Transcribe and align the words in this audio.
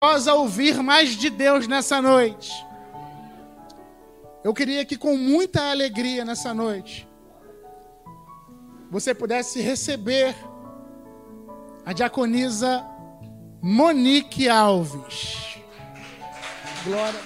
a 0.00 0.34
ouvir 0.34 0.80
mais 0.80 1.16
de 1.16 1.28
Deus 1.28 1.66
nessa 1.66 2.00
noite. 2.00 2.52
Eu 4.44 4.54
queria 4.54 4.84
que 4.84 4.96
com 4.96 5.16
muita 5.16 5.72
alegria 5.72 6.24
nessa 6.24 6.54
noite 6.54 7.08
você 8.88 9.12
pudesse 9.12 9.60
receber 9.60 10.36
a 11.84 11.92
diaconisa 11.92 12.86
Monique 13.60 14.48
Alves. 14.48 15.58
Glória. 16.84 17.20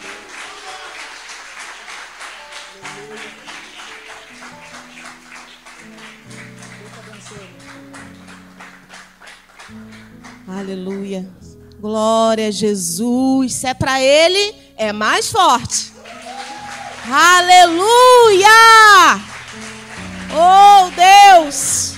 Aleluia. 10.49 11.42
Glória 11.83 12.47
a 12.47 12.51
Jesus. 12.53 13.55
Se 13.55 13.67
é 13.67 13.75
para 13.75 14.01
Ele, 14.01 14.55
é 14.77 14.93
mais 14.93 15.33
forte. 15.33 15.93
Aleluia! 17.11 18.47
Oh 20.31 21.43
Deus! 21.43 21.95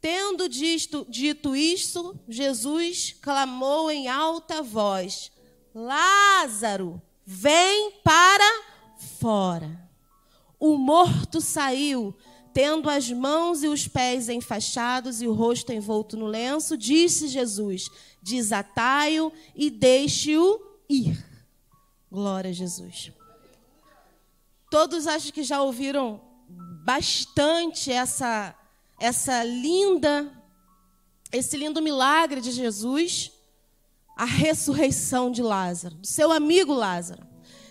Tendo 0.00 0.48
dito, 0.48 1.06
dito 1.08 1.54
isto, 1.54 2.18
Jesus 2.28 3.14
clamou 3.20 3.90
em 3.90 4.08
alta 4.08 4.62
voz: 4.62 5.30
Lázaro, 5.74 7.02
vem 7.26 7.92
para 8.02 8.64
fora. 9.18 9.86
O 10.58 10.78
morto 10.78 11.40
saiu, 11.40 12.16
tendo 12.54 12.88
as 12.88 13.10
mãos 13.10 13.62
e 13.62 13.68
os 13.68 13.86
pés 13.86 14.28
enfaixados 14.28 15.20
e 15.20 15.26
o 15.26 15.34
rosto 15.34 15.72
envolto 15.72 16.16
no 16.16 16.26
lenço, 16.26 16.76
disse 16.76 17.28
Jesus: 17.28 17.90
Desatai-o 18.22 19.30
e 19.54 19.68
deixe-o 19.68 20.58
ir. 20.88 21.22
Glória 22.10 22.50
a 22.50 22.54
Jesus. 22.54 23.12
Todos 24.70 25.06
acho 25.06 25.32
que 25.32 25.42
já 25.42 25.62
ouviram 25.62 26.20
bastante 26.84 27.92
essa 27.92 28.54
essa 29.00 29.44
linda 29.44 30.38
esse 31.32 31.56
lindo 31.56 31.82
milagre 31.82 32.40
de 32.40 32.50
Jesus, 32.50 33.30
a 34.16 34.24
ressurreição 34.24 35.30
de 35.30 35.42
Lázaro, 35.42 35.96
do 35.96 36.06
seu 36.06 36.32
amigo 36.32 36.72
Lázaro. 36.72 37.26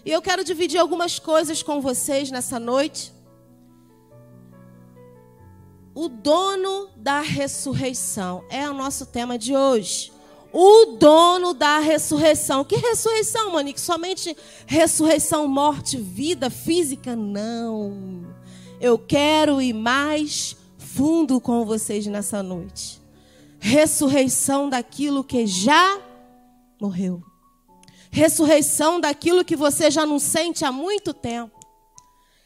E 0.06 0.12
eu 0.12 0.22
quero 0.22 0.44
dividir 0.44 0.80
algumas 0.80 1.19
coisas 1.19 1.63
com 1.63 1.81
vocês 1.81 2.31
nessa 2.31 2.59
noite. 2.59 3.12
O 5.94 6.07
dono 6.07 6.90
da 6.96 7.19
ressurreição 7.19 8.46
é 8.50 8.69
o 8.69 8.74
nosso 8.74 9.07
tema 9.07 9.38
de 9.38 9.56
hoje. 9.56 10.13
O 10.52 10.97
dono 10.97 11.53
da 11.53 11.80
ressurreição. 11.80 12.63
Que 12.63 12.75
ressurreição, 12.78 13.52
Monique? 13.52 13.80
Somente 13.80 14.35
ressurreição, 14.66 15.47
morte, 15.47 15.97
vida 15.97 16.50
física? 16.50 17.16
Não. 17.16 18.25
Eu 18.80 18.97
quero 18.97 19.62
ir 19.62 19.74
mais 19.74 20.56
fundo 20.78 21.40
com 21.41 21.66
vocês 21.66 22.07
nessa 22.07 22.41
noite. 22.41 23.02
Ressurreição 23.59 24.69
daquilo 24.69 25.24
que 25.24 25.46
já 25.46 26.00
morreu. 26.80 27.22
Ressurreição 28.09 29.00
daquilo 29.00 29.44
que 29.44 29.56
você 29.56 29.91
já 29.91 30.06
não 30.06 30.19
sente 30.19 30.63
há 30.63 30.72
muito 30.72 31.13
tempo. 31.13 31.57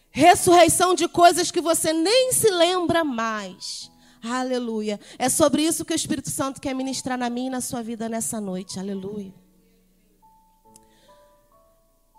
Ressurreição 0.09 0.93
de 0.93 1.07
coisas 1.07 1.51
que 1.51 1.61
você 1.61 1.93
nem 1.93 2.33
se 2.33 2.49
lembra 2.49 3.03
mais. 3.03 3.89
Aleluia. 4.23 4.99
É 5.17 5.29
sobre 5.29 5.63
isso 5.63 5.83
que 5.83 5.93
o 5.93 5.95
Espírito 5.95 6.29
Santo 6.29 6.61
quer 6.61 6.75
ministrar 6.75 7.17
na 7.17 7.29
minha 7.29 7.47
e 7.47 7.51
na 7.51 7.61
sua 7.61 7.81
vida 7.81 8.07
nessa 8.07 8.39
noite. 8.39 8.79
Aleluia. 8.79 9.33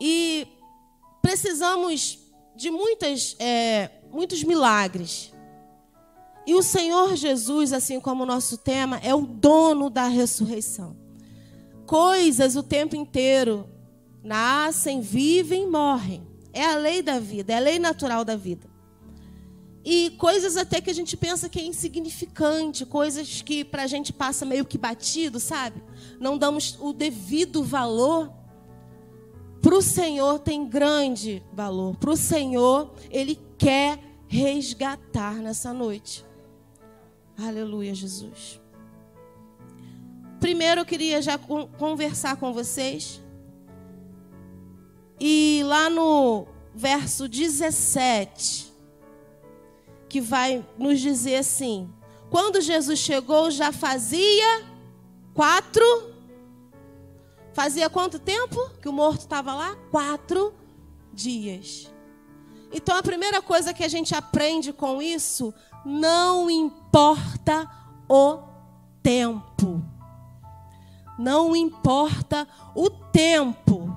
E 0.00 0.48
precisamos 1.20 2.18
de 2.56 2.70
muitas, 2.70 3.36
é, 3.38 3.90
muitos 4.10 4.42
milagres. 4.42 5.32
E 6.44 6.54
o 6.54 6.62
Senhor 6.62 7.14
Jesus, 7.14 7.72
assim 7.72 8.00
como 8.00 8.24
o 8.24 8.26
nosso 8.26 8.58
tema, 8.58 8.98
é 8.98 9.14
o 9.14 9.22
dono 9.22 9.88
da 9.88 10.08
ressurreição. 10.08 10.96
Coisas 11.86 12.56
o 12.56 12.64
tempo 12.64 12.96
inteiro 12.96 13.68
nascem, 14.24 15.00
vivem, 15.00 15.70
morrem. 15.70 16.26
É 16.52 16.64
a 16.64 16.74
lei 16.74 17.00
da 17.00 17.20
vida, 17.20 17.52
é 17.52 17.56
a 17.56 17.60
lei 17.60 17.78
natural 17.78 18.24
da 18.24 18.34
vida. 18.34 18.71
E 19.84 20.10
coisas 20.10 20.56
até 20.56 20.80
que 20.80 20.90
a 20.90 20.94
gente 20.94 21.16
pensa 21.16 21.48
que 21.48 21.58
é 21.58 21.64
insignificante, 21.64 22.86
coisas 22.86 23.42
que 23.42 23.64
para 23.64 23.82
a 23.82 23.86
gente 23.86 24.12
passa 24.12 24.44
meio 24.44 24.64
que 24.64 24.78
batido, 24.78 25.40
sabe? 25.40 25.82
Não 26.20 26.38
damos 26.38 26.76
o 26.80 26.92
devido 26.92 27.64
valor. 27.64 28.32
Para 29.60 29.74
o 29.76 29.82
Senhor 29.82 30.38
tem 30.38 30.68
grande 30.68 31.42
valor. 31.52 31.96
Para 31.96 32.10
o 32.10 32.16
Senhor, 32.16 32.94
Ele 33.10 33.38
quer 33.58 33.98
resgatar 34.28 35.34
nessa 35.34 35.72
noite. 35.72 36.24
Aleluia, 37.36 37.94
Jesus. 37.94 38.60
Primeiro 40.38 40.80
eu 40.80 40.84
queria 40.84 41.22
já 41.22 41.38
conversar 41.38 42.36
com 42.36 42.52
vocês 42.52 43.20
e 45.20 45.62
lá 45.64 45.88
no 45.88 46.48
verso 46.74 47.28
17, 47.28 48.71
que 50.12 50.20
vai 50.20 50.62
nos 50.78 51.00
dizer 51.00 51.36
assim: 51.36 51.90
quando 52.28 52.60
Jesus 52.60 52.98
chegou, 52.98 53.50
já 53.50 53.72
fazia 53.72 54.62
quatro. 55.32 56.12
Fazia 57.54 57.88
quanto 57.88 58.18
tempo 58.18 58.70
que 58.80 58.88
o 58.88 58.92
morto 58.92 59.20
estava 59.20 59.54
lá? 59.54 59.74
Quatro 59.90 60.54
dias. 61.14 61.90
Então 62.70 62.94
a 62.94 63.02
primeira 63.02 63.40
coisa 63.40 63.72
que 63.72 63.82
a 63.82 63.88
gente 63.88 64.14
aprende 64.14 64.70
com 64.70 65.00
isso, 65.00 65.52
não 65.84 66.50
importa 66.50 67.70
o 68.06 68.38
tempo. 69.02 69.82
Não 71.18 71.56
importa 71.56 72.46
o 72.74 72.90
tempo 72.90 73.96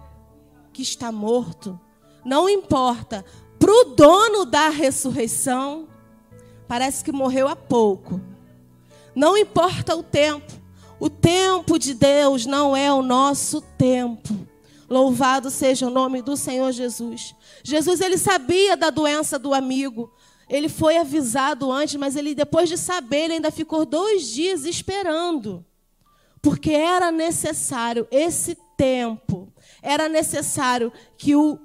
que 0.71 0.81
está 0.81 1.11
morto, 1.11 1.79
não 2.23 2.47
importa. 2.47 3.25
Para 3.57 3.71
o 3.71 3.95
dono 3.95 4.45
da 4.45 4.69
ressurreição, 4.69 5.87
parece 6.67 7.03
que 7.03 7.11
morreu 7.11 7.47
há 7.47 7.55
pouco. 7.55 8.19
Não 9.15 9.37
importa 9.37 9.95
o 9.95 10.03
tempo. 10.03 10.53
O 10.99 11.09
tempo 11.09 11.77
de 11.77 11.93
Deus 11.93 12.45
não 12.45 12.75
é 12.75 12.91
o 12.91 13.01
nosso 13.01 13.61
tempo. 13.61 14.47
Louvado 14.89 15.49
seja 15.49 15.87
o 15.87 15.89
nome 15.89 16.21
do 16.21 16.37
Senhor 16.37 16.71
Jesus. 16.71 17.35
Jesus 17.63 18.01
ele 18.01 18.17
sabia 18.17 18.77
da 18.77 18.89
doença 18.89 19.39
do 19.39 19.53
amigo. 19.53 20.11
Ele 20.47 20.69
foi 20.69 20.97
avisado 20.97 21.71
antes, 21.71 21.95
mas 21.95 22.15
ele 22.15 22.35
depois 22.35 22.69
de 22.69 22.77
saber, 22.77 23.25
ele 23.25 23.33
ainda 23.35 23.51
ficou 23.51 23.85
dois 23.85 24.27
dias 24.27 24.63
esperando, 24.63 25.65
porque 26.39 26.71
era 26.71 27.11
necessário 27.11 28.07
esse 28.11 28.55
tempo. 28.77 29.51
Era 29.87 30.09
necessário 30.09 30.91
que, 31.15 31.35
o, 31.35 31.59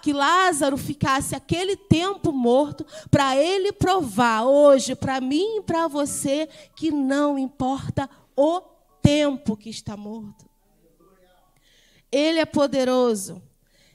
que 0.00 0.12
Lázaro 0.12 0.76
ficasse 0.76 1.34
aquele 1.34 1.76
tempo 1.76 2.30
morto 2.30 2.86
para 3.10 3.36
ele 3.36 3.72
provar 3.72 4.44
hoje, 4.44 4.94
para 4.94 5.20
mim 5.20 5.56
e 5.56 5.62
para 5.62 5.88
você, 5.88 6.48
que 6.76 6.92
não 6.92 7.36
importa 7.36 8.08
o 8.36 8.60
tempo 9.02 9.56
que 9.56 9.68
está 9.68 9.96
morto. 9.96 10.48
Ele 12.12 12.38
é 12.38 12.46
poderoso. 12.46 13.42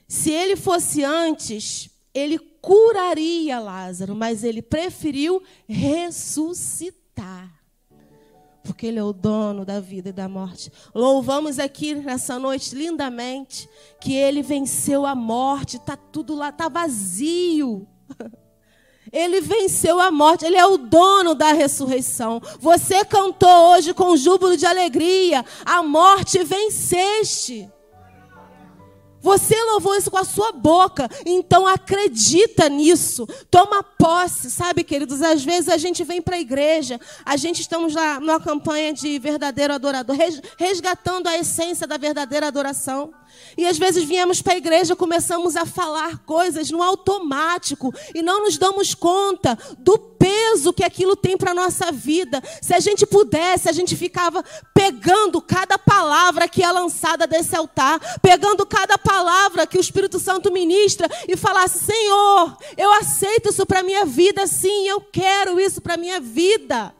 Se 0.06 0.30
ele 0.30 0.54
fosse 0.54 1.02
antes, 1.02 1.88
ele 2.12 2.38
curaria 2.38 3.58
Lázaro, 3.58 4.14
mas 4.14 4.44
ele 4.44 4.60
preferiu 4.60 5.42
ressuscitar. 5.66 7.61
Porque 8.62 8.86
ele 8.86 8.98
é 8.98 9.02
o 9.02 9.12
dono 9.12 9.64
da 9.64 9.80
vida 9.80 10.10
e 10.10 10.12
da 10.12 10.28
morte. 10.28 10.70
Louvamos 10.94 11.58
aqui 11.58 11.94
nessa 11.94 12.38
noite 12.38 12.74
lindamente 12.74 13.68
que 14.00 14.14
ele 14.14 14.42
venceu 14.42 15.04
a 15.04 15.14
morte, 15.14 15.76
está 15.76 15.96
tudo 15.96 16.34
lá, 16.34 16.50
está 16.50 16.68
vazio. 16.68 17.86
Ele 19.12 19.42
venceu 19.42 20.00
a 20.00 20.10
morte, 20.10 20.46
ele 20.46 20.56
é 20.56 20.64
o 20.64 20.78
dono 20.78 21.34
da 21.34 21.52
ressurreição. 21.52 22.40
Você 22.58 23.04
cantou 23.04 23.72
hoje 23.72 23.92
com 23.92 24.16
júbilo 24.16 24.56
de 24.56 24.64
alegria, 24.64 25.44
a 25.66 25.82
morte 25.82 26.42
venceste. 26.42 27.68
Você 29.22 29.54
louvou 29.64 29.94
isso 29.94 30.10
com 30.10 30.18
a 30.18 30.24
sua 30.24 30.52
boca, 30.52 31.08
então 31.24 31.66
acredita 31.66 32.68
nisso. 32.68 33.26
Toma 33.50 33.82
posse, 33.82 34.50
sabe, 34.50 34.82
queridos? 34.82 35.22
Às 35.22 35.44
vezes 35.44 35.68
a 35.68 35.76
gente 35.76 36.02
vem 36.02 36.20
para 36.20 36.36
a 36.36 36.40
igreja, 36.40 37.00
a 37.24 37.36
gente 37.36 37.60
estamos 37.60 37.94
lá 37.94 38.18
numa 38.18 38.40
campanha 38.40 38.92
de 38.92 39.18
verdadeiro 39.18 39.72
adorador, 39.72 40.16
resgatando 40.58 41.28
a 41.28 41.38
essência 41.38 41.86
da 41.86 41.96
verdadeira 41.96 42.48
adoração. 42.48 43.14
E 43.56 43.66
às 43.66 43.78
vezes 43.78 44.04
viemos 44.04 44.40
para 44.40 44.54
a 44.54 44.56
igreja, 44.56 44.96
começamos 44.96 45.56
a 45.56 45.66
falar 45.66 46.18
coisas 46.24 46.70
no 46.70 46.82
automático 46.82 47.92
e 48.14 48.22
não 48.22 48.44
nos 48.44 48.56
damos 48.56 48.94
conta 48.94 49.58
do 49.78 49.98
peso 49.98 50.72
que 50.72 50.84
aquilo 50.84 51.14
tem 51.14 51.36
para 51.36 51.50
a 51.50 51.54
nossa 51.54 51.92
vida. 51.92 52.42
Se 52.60 52.74
a 52.74 52.80
gente 52.80 53.04
pudesse, 53.04 53.68
a 53.68 53.72
gente 53.72 53.96
ficava 53.96 54.42
pegando 54.72 55.40
cada 55.40 55.76
palavra 55.76 56.48
que 56.48 56.62
é 56.62 56.70
lançada 56.70 57.26
desse 57.26 57.54
altar, 57.54 57.98
pegando 58.20 58.64
cada 58.64 58.96
palavra 58.96 59.66
que 59.66 59.76
o 59.76 59.80
Espírito 59.80 60.18
Santo 60.18 60.52
ministra 60.52 61.08
e 61.28 61.36
falasse: 61.36 61.84
Senhor, 61.84 62.56
eu 62.76 62.92
aceito 62.94 63.50
isso 63.50 63.66
para 63.66 63.82
minha 63.82 64.04
vida, 64.04 64.46
sim, 64.46 64.88
eu 64.88 65.00
quero 65.00 65.60
isso 65.60 65.80
para 65.80 65.96
minha 65.96 66.20
vida. 66.20 66.94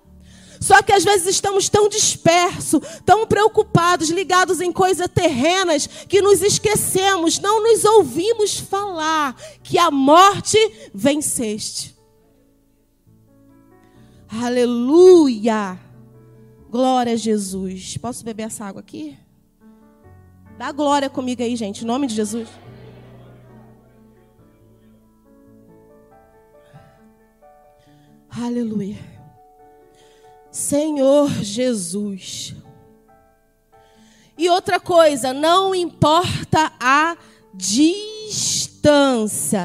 Só 0.63 0.81
que 0.81 0.93
às 0.93 1.03
vezes 1.03 1.27
estamos 1.27 1.69
tão 1.69 1.89
dispersos, 1.89 2.81
tão 3.05 3.27
preocupados, 3.27 4.11
ligados 4.11 4.61
em 4.61 4.73
coisas 4.73 5.09
terrenas, 5.13 5.89
que 5.89 6.23
nos 6.23 6.41
esquecemos, 6.41 7.41
não 7.41 7.61
nos 7.61 7.85
ouvimos 7.85 8.61
falar 8.61 9.35
que 9.65 9.77
a 9.77 9.91
morte 9.91 10.57
venceste. 10.95 11.97
Aleluia! 14.29 15.81
Glória 16.71 17.15
a 17.15 17.17
Jesus. 17.17 17.97
Posso 17.97 18.25
beber 18.25 18.45
essa 18.45 18.65
água 18.65 18.83
aqui? 18.83 19.19
Dá 20.57 20.71
glória 20.71 21.11
comigo 21.11 21.43
aí, 21.43 21.57
gente, 21.57 21.83
em 21.83 21.87
nome 21.87 22.07
de 22.07 22.15
Jesus. 22.15 22.49
Aleluia. 28.31 29.12
Senhor 30.53 31.31
Jesus. 31.43 32.55
E 34.37 34.51
outra 34.51 34.79
coisa, 34.79 35.33
não 35.33 35.75
importa 35.75 36.71
a 36.79 37.17
distância. 37.55 38.37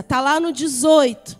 Tá 0.02 0.22
lá 0.22 0.40
no 0.40 0.54
18. 0.54 1.38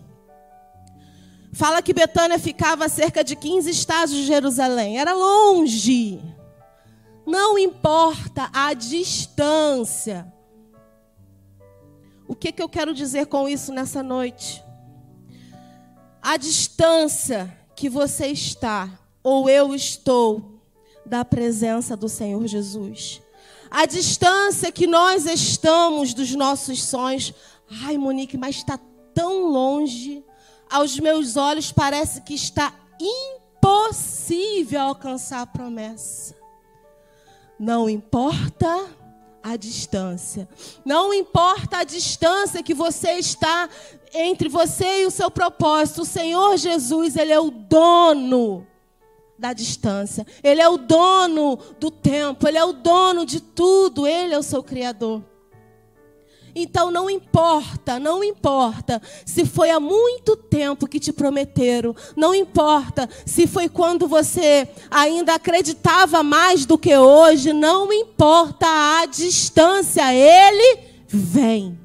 Fala 1.52 1.80
que 1.80 1.94
Betânia 1.94 2.38
ficava 2.38 2.84
a 2.84 2.88
cerca 2.90 3.24
de 3.24 3.34
15 3.34 3.70
estádios 3.70 4.18
de 4.18 4.26
Jerusalém. 4.26 5.00
Era 5.00 5.14
longe. 5.14 6.22
Não 7.26 7.58
importa 7.58 8.50
a 8.52 8.74
distância. 8.74 10.30
O 12.26 12.34
que, 12.34 12.52
que 12.52 12.62
eu 12.62 12.68
quero 12.68 12.92
dizer 12.92 13.26
com 13.26 13.48
isso 13.48 13.72
nessa 13.72 14.02
noite? 14.02 14.62
A 16.20 16.36
distância 16.36 17.56
que 17.74 17.88
você 17.88 18.26
está 18.26 19.07
ou 19.22 19.48
eu 19.48 19.74
estou 19.74 20.60
da 21.04 21.24
presença 21.24 21.96
do 21.96 22.08
Senhor 22.08 22.46
Jesus. 22.46 23.20
A 23.70 23.86
distância 23.86 24.72
que 24.72 24.86
nós 24.86 25.26
estamos 25.26 26.14
dos 26.14 26.34
nossos 26.34 26.82
sonhos. 26.82 27.34
Ai, 27.84 27.98
Monique, 27.98 28.38
mas 28.38 28.56
está 28.56 28.78
tão 29.14 29.46
longe. 29.46 30.24
Aos 30.70 30.98
meus 30.98 31.36
olhos 31.36 31.72
parece 31.72 32.20
que 32.22 32.34
está 32.34 32.72
impossível 33.00 34.80
alcançar 34.80 35.42
a 35.42 35.46
promessa. 35.46 36.34
Não 37.58 37.88
importa 37.88 38.86
a 39.42 39.56
distância. 39.56 40.48
Não 40.84 41.12
importa 41.12 41.78
a 41.78 41.84
distância 41.84 42.62
que 42.62 42.74
você 42.74 43.12
está 43.12 43.68
entre 44.14 44.48
você 44.48 45.02
e 45.02 45.06
o 45.06 45.10
seu 45.10 45.30
propósito. 45.30 46.02
O 46.02 46.06
Senhor 46.06 46.56
Jesus, 46.56 47.16
ele 47.16 47.32
é 47.32 47.40
o 47.40 47.50
dono 47.50 48.66
da 49.38 49.52
distância. 49.52 50.26
Ele 50.42 50.60
é 50.60 50.68
o 50.68 50.76
dono 50.76 51.58
do 51.78 51.90
tempo, 51.90 52.48
ele 52.48 52.58
é 52.58 52.64
o 52.64 52.72
dono 52.72 53.24
de 53.24 53.40
tudo, 53.40 54.06
ele 54.06 54.34
é 54.34 54.38
o 54.38 54.42
seu 54.42 54.62
criador. 54.62 55.22
Então 56.54 56.90
não 56.90 57.08
importa, 57.08 58.00
não 58.00 58.24
importa 58.24 59.00
se 59.24 59.44
foi 59.44 59.70
há 59.70 59.78
muito 59.78 60.34
tempo 60.34 60.88
que 60.88 60.98
te 60.98 61.12
prometeram, 61.12 61.94
não 62.16 62.34
importa 62.34 63.08
se 63.24 63.46
foi 63.46 63.68
quando 63.68 64.08
você 64.08 64.68
ainda 64.90 65.34
acreditava 65.34 66.22
mais 66.22 66.66
do 66.66 66.76
que 66.76 66.96
hoje, 66.96 67.52
não 67.52 67.92
importa 67.92 68.66
a 68.66 69.06
distância, 69.06 70.12
ele 70.12 70.80
vem. 71.06 71.78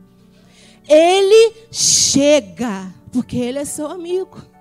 Ele 0.88 1.54
chega, 1.72 2.92
porque 3.12 3.38
ele 3.38 3.60
é 3.60 3.66
seu 3.66 3.88
amigo 3.88 4.53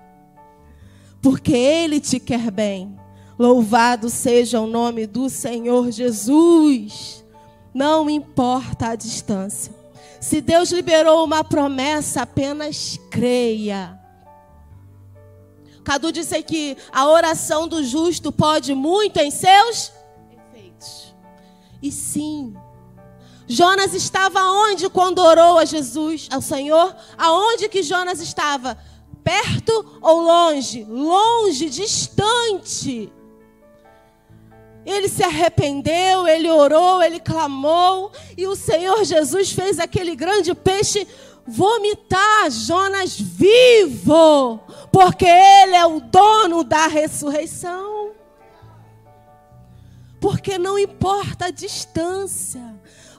porque 1.23 1.53
Ele 1.53 2.01
te 2.01 2.19
quer 2.19 2.51
bem. 2.51 2.99
Louvado 3.39 4.09
seja 4.09 4.59
o 4.59 4.67
nome 4.67 5.07
do 5.07 5.29
Senhor 5.29 5.89
Jesus. 5.89 7.25
Não 7.73 8.09
importa 8.09 8.89
a 8.89 8.95
distância. 8.95 9.73
Se 10.19 10.41
Deus 10.41 10.69
liberou 10.71 11.23
uma 11.23 11.43
promessa, 11.43 12.21
apenas 12.21 12.99
creia. 13.09 13.99
Cadu 15.83 16.11
disse 16.11 16.41
que 16.43 16.77
a 16.91 17.07
oração 17.07 17.67
do 17.67 17.83
justo 17.83 18.31
pode 18.31 18.75
muito 18.75 19.17
em 19.17 19.31
seus 19.31 19.91
efeitos. 20.31 21.15
E 21.81 21.91
sim, 21.91 22.55
Jonas 23.47 23.93
estava 23.93 24.41
onde 24.41 24.89
quando 24.89 25.19
orou 25.19 25.57
a 25.57 25.65
Jesus, 25.65 26.27
ao 26.31 26.41
Senhor? 26.41 26.95
Aonde 27.17 27.67
que 27.67 27.83
Jonas 27.83 28.21
estava? 28.21 28.77
Perto 29.23 29.99
ou 30.01 30.21
longe? 30.21 30.83
Longe, 30.83 31.69
distante. 31.69 33.11
Ele 34.85 35.07
se 35.07 35.23
arrependeu, 35.23 36.27
ele 36.27 36.49
orou, 36.49 37.01
ele 37.01 37.19
clamou, 37.19 38.11
e 38.37 38.45
o 38.45 38.55
Senhor 38.55 39.03
Jesus 39.05 39.51
fez 39.51 39.79
aquele 39.79 40.13
grande 40.13 40.53
peixe 40.53 41.07
vomitar 41.45 42.49
Jonas 42.49 43.19
vivo, 43.19 44.59
porque 44.91 45.25
ele 45.25 45.75
é 45.75 45.85
o 45.85 45.99
dono 46.01 46.63
da 46.63 46.87
ressurreição. 46.87 48.11
Porque 50.19 50.57
não 50.57 50.79
importa 50.79 51.45
a 51.45 51.51
distância, 51.51 52.72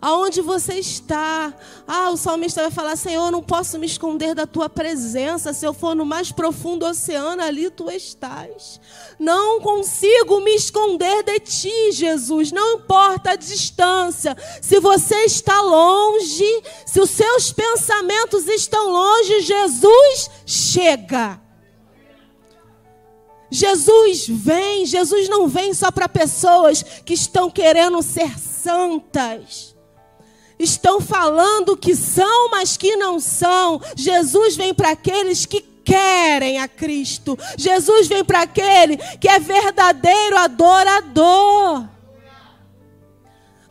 aonde 0.05 0.43
você 0.43 0.75
está. 0.75 1.55
Ah, 1.89 2.11
o 2.11 2.17
salmista 2.19 2.61
vai 2.61 2.71
falar: 2.71 2.95
Senhor, 2.95 3.31
não 3.31 3.43
posso 3.43 3.79
me 3.79 3.87
esconder 3.87 4.35
da 4.35 4.47
tua 4.47 4.69
presença. 4.69 5.55
Se 5.55 5.67
eu 5.67 5.73
for 5.73 5.97
no 5.97 6.05
mais 6.05 6.31
profundo 6.31 6.85
oceano, 6.85 7.43
ali 7.43 7.71
tu 7.71 7.91
estás. 7.91 8.79
Não 9.19 9.63
consigo 9.63 10.41
me 10.41 10.55
esconder 10.55 11.23
de 11.23 11.41
ti, 11.41 11.93
Jesus. 11.93 12.53
Não 12.53 12.75
importa 12.75 13.31
a 13.31 13.37
distância. 13.37 14.37
Se 14.61 14.79
você 14.79 15.25
está 15.25 15.63
longe, 15.63 16.63
se 16.85 17.01
os 17.01 17.09
seus 17.09 17.51
pensamentos 17.51 18.47
estão 18.47 18.91
longe, 18.91 19.41
Jesus 19.41 20.31
chega. 20.45 21.41
Jesus 23.51 24.27
vem, 24.29 24.85
Jesus 24.85 25.29
não 25.31 25.49
vem 25.49 25.73
só 25.73 25.91
para 25.91 26.09
pessoas 26.09 26.83
que 26.83 27.15
estão 27.15 27.49
querendo 27.49 28.03
ser 28.03 28.39
santas. 28.39 29.74
Estão 30.59 31.01
falando 31.01 31.77
que 31.77 31.95
são, 31.95 32.51
mas 32.51 32.77
que 32.77 32.97
não 32.97 33.19
são. 33.21 33.81
Jesus 33.97 34.57
vem 34.57 34.73
para 34.73 34.91
aqueles 34.91 35.47
que 35.47 35.61
querem 35.61 36.59
a 36.59 36.67
Cristo. 36.67 37.39
Jesus 37.57 38.09
vem 38.09 38.25
para 38.25 38.43
aquele 38.43 38.97
que 38.97 39.29
é 39.29 39.39
verdadeiro 39.39 40.39
adorador. 40.39 41.89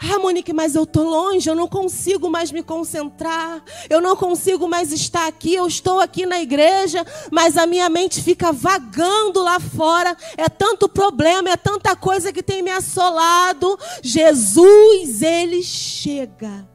Ah, 0.06 0.20
Monique, 0.20 0.52
mas 0.52 0.75
eu 0.75 0.84
estou 0.84 1.06
longe, 1.06 1.50
eu 1.50 1.56
não 1.56 1.66
consigo 1.66 2.30
mais 2.30 2.52
me 2.52 2.62
concentrar, 2.62 3.63
eu 3.90 4.02
não 4.02 4.18
consigo 4.18 4.68
mais 4.68 4.92
estar 4.92 5.28
aqui, 5.28 5.56
eu 5.56 5.66
estou 5.66 6.02
aqui 6.02 6.25
na 6.25 6.42
igreja, 6.42 7.06
mas 7.32 7.58
a 7.58 7.66
minha 7.66 7.88
mente 7.88 8.22
fica 8.22 8.52
vagando 8.52 9.42
lá 9.42 9.62
fora. 9.62 10.16
É 10.36 10.50
tanto 10.50 10.90
problema, 10.90 11.50
é 11.50 11.56
tanta 11.56 11.96
coisa 11.96 12.34
que 12.34 12.44
tem 12.44 12.62
me 12.62 12.72
assolado. 12.72 13.80
Jesus, 14.02 15.22
ele 15.22 15.63
chega. 15.63 16.73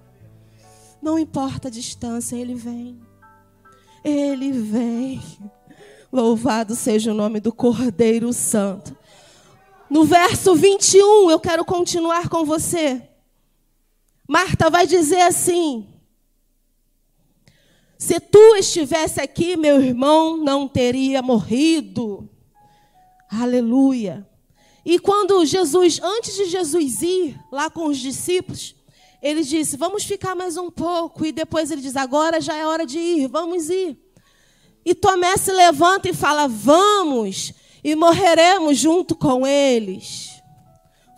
Não 1.00 1.19
importa 1.19 1.69
a 1.69 1.71
distância, 1.71 2.37
ele 2.37 2.55
vem. 2.55 3.00
Ele 4.05 4.52
vem. 4.52 5.23
Louvado 6.12 6.75
seja 6.75 7.11
o 7.11 7.14
nome 7.14 7.40
do 7.40 7.52
Cordeiro 7.52 8.33
Santo. 8.33 8.97
No 9.90 10.05
verso 10.05 10.55
21, 10.55 11.31
eu 11.31 11.40
quero 11.40 11.64
continuar 11.64 12.28
com 12.28 12.45
você. 12.45 13.02
Marta 14.26 14.69
vai 14.69 14.87
dizer 14.87 15.23
assim: 15.23 15.87
Se 17.97 18.21
tu 18.21 18.57
estivesse 18.57 19.21
aqui, 19.21 19.57
meu 19.57 19.81
irmão 19.81 20.37
não 20.37 20.69
teria 20.69 21.23
morrido. 21.23 22.28
Aleluia. 23.31 24.26
E 24.85 24.99
quando 24.99 25.45
Jesus, 25.45 26.00
antes 26.02 26.35
de 26.35 26.47
Jesus 26.47 27.02
ir 27.02 27.38
lá 27.52 27.69
com 27.69 27.87
os 27.87 27.99
discípulos, 27.99 28.75
ele 29.23 29.43
disse: 29.43 29.77
Vamos 29.77 30.05
ficar 30.05 30.35
mais 30.35 30.57
um 30.57 30.71
pouco. 30.71 31.25
E 31.27 31.33
depois 31.33 31.71
ele 31.71 31.83
diz: 31.83 31.97
Agora 31.97 32.41
já 32.41 32.55
é 32.55 32.67
hora 32.67 32.87
de 32.87 32.99
ir, 32.99 33.29
vamos 33.29 33.69
ir. 33.69 33.99
E 34.85 34.95
Tomé 34.95 35.37
se 35.37 35.53
levanta 35.53 36.09
e 36.09 36.15
fala: 36.15 36.47
Vamos, 36.47 37.53
e 37.83 37.95
morreremos 37.95 38.79
junto 38.79 39.15
com 39.15 39.47
eles. 39.47 40.29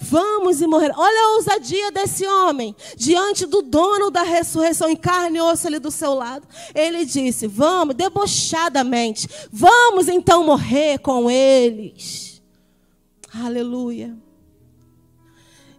Vamos 0.03 0.63
e 0.63 0.67
morrer. 0.67 0.93
Olha 0.97 1.25
a 1.25 1.35
ousadia 1.35 1.93
desse 1.93 2.27
homem. 2.27 2.75
Diante 2.97 3.45
do 3.45 3.61
dono 3.61 4.11
da 4.11 4.23
ressurreição 4.23 4.89
em 4.89 4.97
carne 4.97 5.37
e 5.37 5.43
osso 5.43 5.67
ali 5.67 5.79
do 5.79 5.91
seu 5.91 6.15
lado. 6.15 6.49
Ele 6.75 7.05
disse: 7.05 7.47
Vamos, 7.47 7.95
debochadamente. 7.95 9.29
Vamos 9.53 10.09
então 10.09 10.45
morrer 10.45 10.99
com 11.01 11.31
eles. 11.31 12.43
Aleluia. 13.33 14.17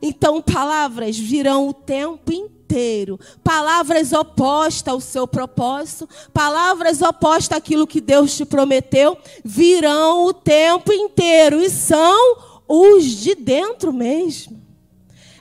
Então, 0.02 0.42
palavras 0.42 1.18
virão 1.18 1.70
o 1.70 1.74
tempo 1.74 2.32
inteiro. 2.32 3.20
Palavras 3.44 4.12
opostas 4.14 4.92
ao 4.92 5.00
seu 5.00 5.28
propósito. 5.28 6.10
Palavras 6.34 7.02
opostas 7.02 7.58
àquilo 7.58 7.86
que 7.86 8.02
Deus 8.02 8.36
te 8.36 8.46
prometeu. 8.46 9.18
Virão 9.44 10.26
o 10.26 10.34
tempo 10.34 10.92
inteiro. 10.92 11.62
E 11.62 11.70
são 11.70 12.38
os 12.68 13.06
de 13.06 13.36
dentro 13.36 13.94
mesmo. 13.94 14.62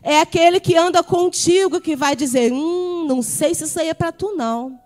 É 0.03 0.21
aquele 0.21 0.61
que 0.61 0.77
anda 0.77 1.03
contigo 1.03 1.81
que 1.81 1.95
vai 1.95 2.17
dizer: 2.17 2.53
Hum, 2.53 3.07
não 3.07 3.23
sei 3.23 3.55
se 3.55 3.65
isso 3.65 3.79
aí 3.79 3.89
é 3.89 3.95
para 3.95 4.13
tu, 4.13 4.35
não. 4.35 4.79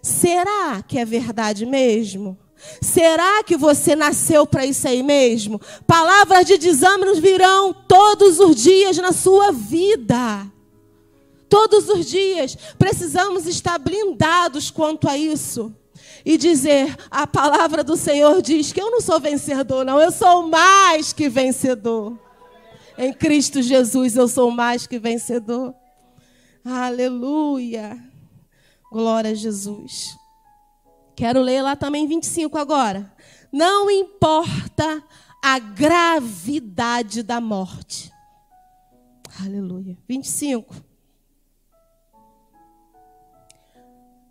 Será 0.00 0.82
que 0.86 0.98
é 0.98 1.04
verdade 1.04 1.64
mesmo? 1.64 2.38
Será 2.80 3.42
que 3.44 3.56
você 3.56 3.94
nasceu 3.94 4.46
para 4.46 4.66
isso 4.66 4.86
aí 4.88 5.02
mesmo? 5.02 5.60
Palavras 5.86 6.46
de 6.46 6.58
desânimo 6.58 7.14
virão 7.14 7.72
todos 7.72 8.38
os 8.38 8.56
dias 8.56 8.96
na 8.98 9.12
sua 9.12 9.52
vida. 9.52 10.46
Todos 11.48 11.88
os 11.88 12.06
dias. 12.06 12.56
Precisamos 12.78 13.46
estar 13.46 13.78
blindados 13.78 14.70
quanto 14.70 15.08
a 15.08 15.16
isso 15.16 15.74
e 16.24 16.36
dizer: 16.36 16.96
a 17.10 17.26
palavra 17.26 17.84
do 17.84 17.96
Senhor 17.96 18.40
diz 18.42 18.72
que 18.72 18.80
eu 18.80 18.90
não 18.90 19.00
sou 19.00 19.20
vencedor, 19.20 19.84
não, 19.84 20.00
eu 20.00 20.10
sou 20.10 20.46
mais 20.48 21.12
que 21.12 21.28
vencedor. 21.28 22.18
Em 22.96 23.12
Cristo 23.12 23.62
Jesus 23.62 24.16
eu 24.16 24.28
sou 24.28 24.50
mais 24.50 24.86
que 24.86 24.98
vencedor. 24.98 25.74
Aleluia. 26.64 27.98
Glória 28.90 29.30
a 29.30 29.34
Jesus. 29.34 30.21
Quero 31.14 31.40
ler 31.40 31.62
lá 31.62 31.76
também 31.76 32.06
25 32.06 32.56
agora. 32.58 33.12
Não 33.52 33.90
importa 33.90 35.02
a 35.42 35.58
gravidade 35.58 37.22
da 37.22 37.40
morte. 37.40 38.12
Aleluia. 39.40 39.96
25. 40.08 40.74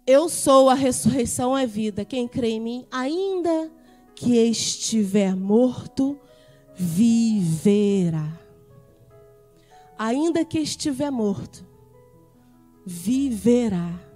Eu 0.05 0.27
sou 0.29 0.69
a 0.69 0.73
ressurreição 0.73 1.57
e 1.57 1.63
a 1.63 1.65
vida. 1.65 2.03
Quem 2.03 2.27
crê 2.27 2.49
em 2.49 2.59
mim, 2.59 2.87
ainda 2.91 3.71
que 4.15 4.35
estiver 4.35 5.35
morto, 5.35 6.19
viverá. 6.75 8.39
Ainda 9.97 10.43
que 10.43 10.59
estiver 10.59 11.11
morto, 11.11 11.65
viverá. 12.85 14.10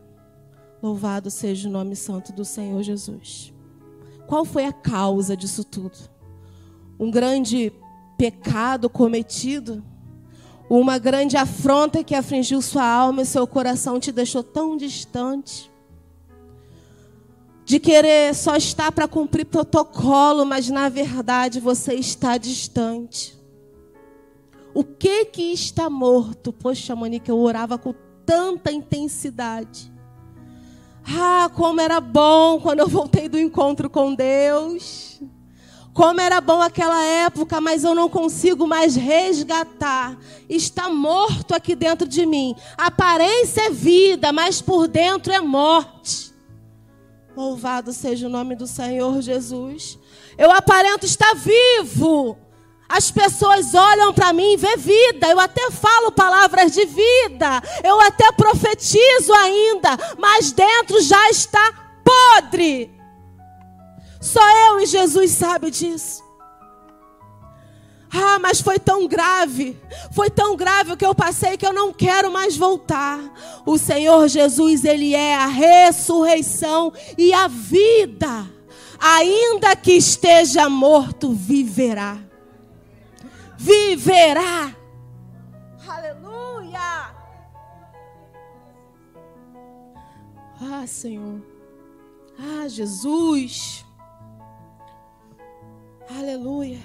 Louvado 0.86 1.32
seja 1.32 1.68
o 1.68 1.72
nome 1.72 1.96
santo 1.96 2.32
do 2.32 2.46
Senhor 2.46 2.84
Jesus. 2.84 3.52
Qual 4.28 4.46
foi 4.46 4.66
a 4.66 4.72
causa 4.72 5.36
disso 5.36 5.64
tudo? 5.64 5.98
Um 7.00 7.10
grande 7.10 7.74
pecado 8.16 8.88
cometido? 8.88 9.84
Uma 10.70 11.00
grande 11.00 11.38
afronta 11.38 12.04
que 12.04 12.14
afligiu 12.14 12.62
sua 12.62 12.86
alma 12.88 13.24
e 13.24 13.26
seu 13.26 13.48
coração 13.48 14.00
te 14.00 14.12
deixou 14.12 14.44
tão 14.44 14.78
distante? 14.78 15.72
de 17.66 17.80
querer 17.80 18.36
só 18.36 18.56
estar 18.56 18.92
para 18.92 19.08
cumprir 19.08 19.48
protocolo, 19.48 20.46
mas 20.46 20.70
na 20.70 20.88
verdade 20.88 21.60
você 21.60 21.96
está 21.96 22.38
distante. 22.38 23.36
O 24.72 24.84
que 24.84 25.26
que 25.26 25.52
está 25.52 25.90
morto? 25.90 26.54
Poxa, 26.54 26.96
Monique, 26.96 27.32
eu 27.32 27.40
orava 27.40 27.76
com 27.76 27.92
tanta 28.24 28.72
intensidade. 28.72 29.95
Ah, 31.08 31.50
como 31.54 31.80
era 31.80 32.02
bom 32.02 32.60
quando 32.60 32.80
eu 32.80 32.88
voltei 32.88 33.30
do 33.30 33.38
encontro 33.38 33.90
com 33.90 34.16
Deus. 34.16 35.22
Como 35.94 36.20
era 36.20 36.42
bom 36.42 36.62
aquela 36.62 37.02
época, 37.04 37.62
mas 37.62 37.84
eu 37.86 37.96
não 37.96 38.10
consigo 38.10 38.68
mais 38.68 38.96
resgatar. 38.96 40.18
Está 40.50 40.90
morto 40.90 41.56
aqui 41.56 41.74
dentro 41.74 42.06
de 42.08 42.26
mim. 42.26 42.54
A 42.78 42.88
aparência 42.88 43.68
é 43.68 43.70
vida, 43.70 44.34
mas 44.34 44.62
por 44.62 44.88
dentro 44.88 45.32
é 45.32 45.40
morte. 45.40 46.34
Louvado 47.36 47.94
seja 47.94 48.28
o 48.28 48.30
nome 48.30 48.56
do 48.56 48.68
Senhor 48.68 49.22
Jesus. 49.22 49.98
Eu 50.38 50.52
aparento 50.52 51.06
estar 51.06 51.34
vivo. 51.34 52.38
As 52.88 53.10
pessoas 53.10 53.74
olham 53.74 54.14
para 54.14 54.32
mim 54.32 54.54
e 54.54 54.58
vê 54.58 54.78
vida. 54.78 55.28
Eu 55.28 55.40
até 55.40 55.72
falo 55.72 56.12
palavras 56.12 56.72
de 56.72 56.86
vida. 56.86 57.62
Eu 57.84 58.00
até 58.02 58.32
profetizo 58.32 59.34
ainda. 59.34 59.98
Mas 60.18 60.52
dentro 60.52 61.02
já 61.02 61.30
está 61.30 61.74
podre. 62.04 62.94
Só 64.22 64.42
eu 64.68 64.80
e 64.80 64.86
Jesus 64.86 65.32
sabe 65.32 65.72
disso. 65.72 66.24
Ah, 68.18 68.40
mas 68.40 68.62
foi 68.62 68.80
tão 68.80 69.08
grave, 69.08 69.78
foi 70.14 70.30
tão 70.30 70.56
grave 70.56 70.94
o 70.94 70.98
que 70.98 71.06
eu 71.06 71.14
passei 71.14 71.58
que 71.58 71.66
eu 71.68 71.74
não 71.74 71.92
quero 71.92 72.32
mais 72.32 72.56
voltar. 72.56 73.20
O 73.66 73.78
Senhor 73.78 74.30
Jesus, 74.30 74.86
Ele 74.86 75.14
é 75.14 75.36
a 75.36 75.48
ressurreição 75.48 76.94
e 77.18 77.34
a 77.34 77.48
vida. 77.48 78.50
Ainda 78.98 79.76
que 79.76 79.92
esteja 79.92 80.70
morto, 80.70 81.34
viverá. 81.34 82.18
Viverá. 83.58 84.76
Aleluia. 85.88 87.16
Ah, 90.62 90.86
Senhor. 90.88 91.42
Ah, 92.38 92.68
Jesus. 92.68 93.86
Aleluia. 96.10 96.80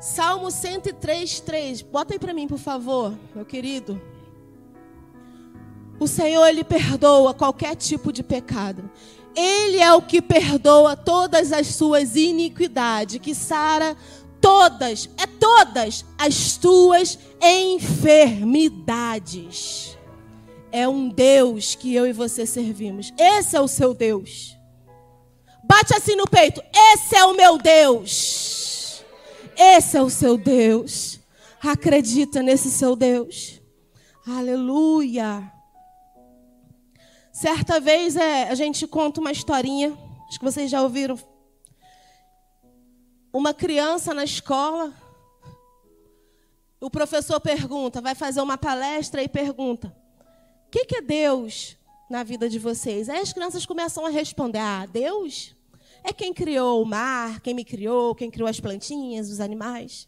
Salmo 0.00 0.50
103, 0.50 1.40
3. 1.40 1.82
Bota 1.82 2.14
aí 2.14 2.18
para 2.18 2.34
mim, 2.34 2.46
por 2.46 2.58
favor, 2.58 3.16
meu 3.34 3.44
querido. 3.44 4.00
O 5.98 6.06
Senhor, 6.06 6.44
Ele 6.46 6.64
perdoa 6.64 7.32
qualquer 7.32 7.74
tipo 7.76 8.12
de 8.12 8.22
pecado. 8.22 8.90
Ele 9.34 9.78
é 9.78 9.92
o 9.92 10.02
que 10.02 10.20
perdoa 10.20 10.96
todas 10.96 11.52
as 11.52 11.68
suas 11.68 12.16
iniquidades, 12.16 13.18
que 13.18 13.34
sara 13.34 13.96
todas, 14.44 15.08
é 15.16 15.26
todas 15.26 16.04
as 16.18 16.58
tuas 16.58 17.18
enfermidades. 17.40 19.96
É 20.70 20.86
um 20.86 21.08
Deus 21.08 21.74
que 21.74 21.94
eu 21.94 22.06
e 22.06 22.12
você 22.12 22.44
servimos. 22.44 23.10
Esse 23.18 23.56
é 23.56 23.60
o 23.60 23.68
seu 23.68 23.94
Deus. 23.94 24.54
Bate 25.64 25.96
assim 25.96 26.14
no 26.14 26.26
peito. 26.26 26.62
Esse 26.92 27.16
é 27.16 27.24
o 27.24 27.34
meu 27.34 27.56
Deus. 27.56 29.02
Esse 29.56 29.96
é 29.96 30.02
o 30.02 30.10
seu 30.10 30.36
Deus. 30.36 31.18
Acredita 31.62 32.42
nesse 32.42 32.70
seu 32.70 32.94
Deus. 32.94 33.62
Aleluia. 34.26 35.50
Certa 37.32 37.80
vez 37.80 38.14
é, 38.14 38.50
a 38.50 38.54
gente 38.54 38.86
conta 38.86 39.22
uma 39.22 39.32
historinha, 39.32 39.96
acho 40.28 40.38
que 40.38 40.44
vocês 40.44 40.70
já 40.70 40.82
ouviram. 40.82 41.18
Uma 43.34 43.52
criança 43.52 44.14
na 44.14 44.22
escola, 44.22 44.94
o 46.80 46.88
professor 46.88 47.40
pergunta, 47.40 48.00
vai 48.00 48.14
fazer 48.14 48.40
uma 48.40 48.56
palestra 48.56 49.24
e 49.24 49.28
pergunta: 49.28 49.88
o 50.68 50.70
que, 50.70 50.84
que 50.84 50.98
é 50.98 51.02
Deus 51.02 51.76
na 52.08 52.22
vida 52.22 52.48
de 52.48 52.60
vocês? 52.60 53.08
Aí 53.08 53.18
as 53.18 53.32
crianças 53.32 53.66
começam 53.66 54.06
a 54.06 54.08
responder: 54.08 54.60
Ah, 54.60 54.86
Deus 54.86 55.52
é 56.04 56.12
quem 56.12 56.32
criou 56.32 56.80
o 56.80 56.86
mar, 56.86 57.40
quem 57.40 57.54
me 57.54 57.64
criou, 57.64 58.14
quem 58.14 58.30
criou 58.30 58.48
as 58.48 58.60
plantinhas, 58.60 59.28
os 59.28 59.40
animais. 59.40 60.06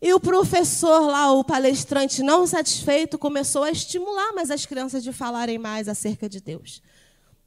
E 0.00 0.12
o 0.14 0.20
professor 0.20 1.00
lá, 1.00 1.32
o 1.32 1.42
palestrante, 1.42 2.22
não 2.22 2.46
satisfeito, 2.46 3.18
começou 3.18 3.64
a 3.64 3.72
estimular 3.72 4.32
mais 4.34 4.52
as 4.52 4.64
crianças 4.64 5.02
de 5.02 5.12
falarem 5.12 5.58
mais 5.58 5.88
acerca 5.88 6.28
de 6.28 6.40
Deus. 6.40 6.80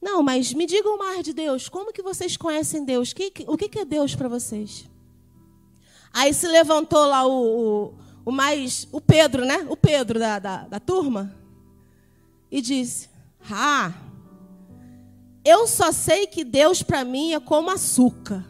Não, 0.02 0.20
mas 0.20 0.52
me 0.52 0.66
digam 0.66 0.98
mais 0.98 1.22
de 1.22 1.32
Deus. 1.32 1.68
Como 1.68 1.92
que 1.92 2.02
vocês 2.02 2.36
conhecem 2.36 2.84
Deus? 2.84 3.14
O 3.46 3.56
que 3.56 3.78
é 3.78 3.84
Deus 3.84 4.16
para 4.16 4.28
vocês? 4.28 4.90
Aí 6.12 6.34
se 6.34 6.48
levantou 6.48 7.06
lá 7.06 7.24
o, 7.24 7.30
o, 7.30 7.94
o, 8.24 8.32
mais. 8.32 8.88
O 8.90 9.00
Pedro, 9.00 9.44
né? 9.44 9.64
O 9.70 9.76
Pedro 9.76 10.18
da, 10.18 10.40
da, 10.40 10.56
da 10.66 10.80
turma. 10.80 11.32
E 12.50 12.60
disse: 12.60 13.08
Ah, 13.48 13.92
eu 15.44 15.68
só 15.68 15.92
sei 15.92 16.26
que 16.26 16.42
Deus 16.44 16.82
para 16.82 17.04
mim 17.04 17.32
é 17.32 17.38
como 17.40 17.70
açúcar. 17.70 18.44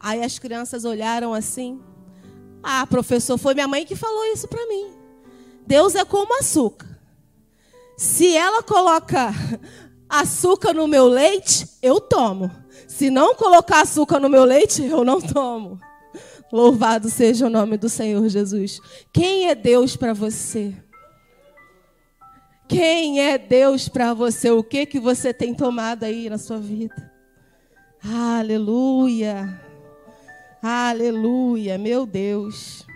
Aí 0.00 0.24
as 0.24 0.40
crianças 0.40 0.84
olharam 0.84 1.32
assim. 1.32 1.80
Ah, 2.62 2.84
professor, 2.84 3.38
foi 3.38 3.54
minha 3.54 3.68
mãe 3.68 3.86
que 3.86 3.94
falou 3.94 4.24
isso 4.32 4.48
para 4.48 4.66
mim. 4.66 4.92
Deus 5.64 5.94
é 5.94 6.04
como 6.04 6.36
açúcar. 6.40 6.94
Se 7.96 8.36
ela 8.36 8.62
coloca 8.62 9.32
açúcar 10.20 10.72
no 10.72 10.86
meu 10.86 11.06
leite, 11.06 11.68
eu 11.82 12.00
tomo. 12.00 12.50
Se 12.86 13.10
não 13.10 13.34
colocar 13.34 13.82
açúcar 13.82 14.20
no 14.20 14.28
meu 14.28 14.44
leite, 14.44 14.82
eu 14.82 15.04
não 15.04 15.20
tomo. 15.20 15.78
Louvado 16.52 17.10
seja 17.10 17.46
o 17.46 17.50
nome 17.50 17.76
do 17.76 17.88
Senhor 17.88 18.28
Jesus. 18.28 18.80
Quem 19.12 19.48
é 19.48 19.54
Deus 19.54 19.96
para 19.96 20.12
você? 20.12 20.74
Quem 22.68 23.20
é 23.20 23.36
Deus 23.36 23.88
para 23.88 24.14
você? 24.14 24.50
O 24.50 24.62
que 24.62 24.86
que 24.86 25.00
você 25.00 25.34
tem 25.34 25.54
tomado 25.54 26.04
aí 26.04 26.30
na 26.30 26.38
sua 26.38 26.58
vida? 26.58 27.12
Aleluia. 28.02 29.60
Aleluia, 30.62 31.76
meu 31.76 32.06
Deus. 32.06 32.86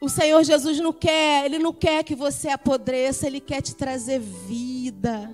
O 0.00 0.08
Senhor 0.08 0.44
Jesus 0.44 0.78
não 0.78 0.92
quer, 0.92 1.44
ele 1.44 1.58
não 1.58 1.72
quer 1.72 2.04
que 2.04 2.14
você 2.14 2.48
apodreça, 2.48 3.26
ele 3.26 3.40
quer 3.40 3.60
te 3.60 3.74
trazer 3.74 4.20
vida. 4.20 5.30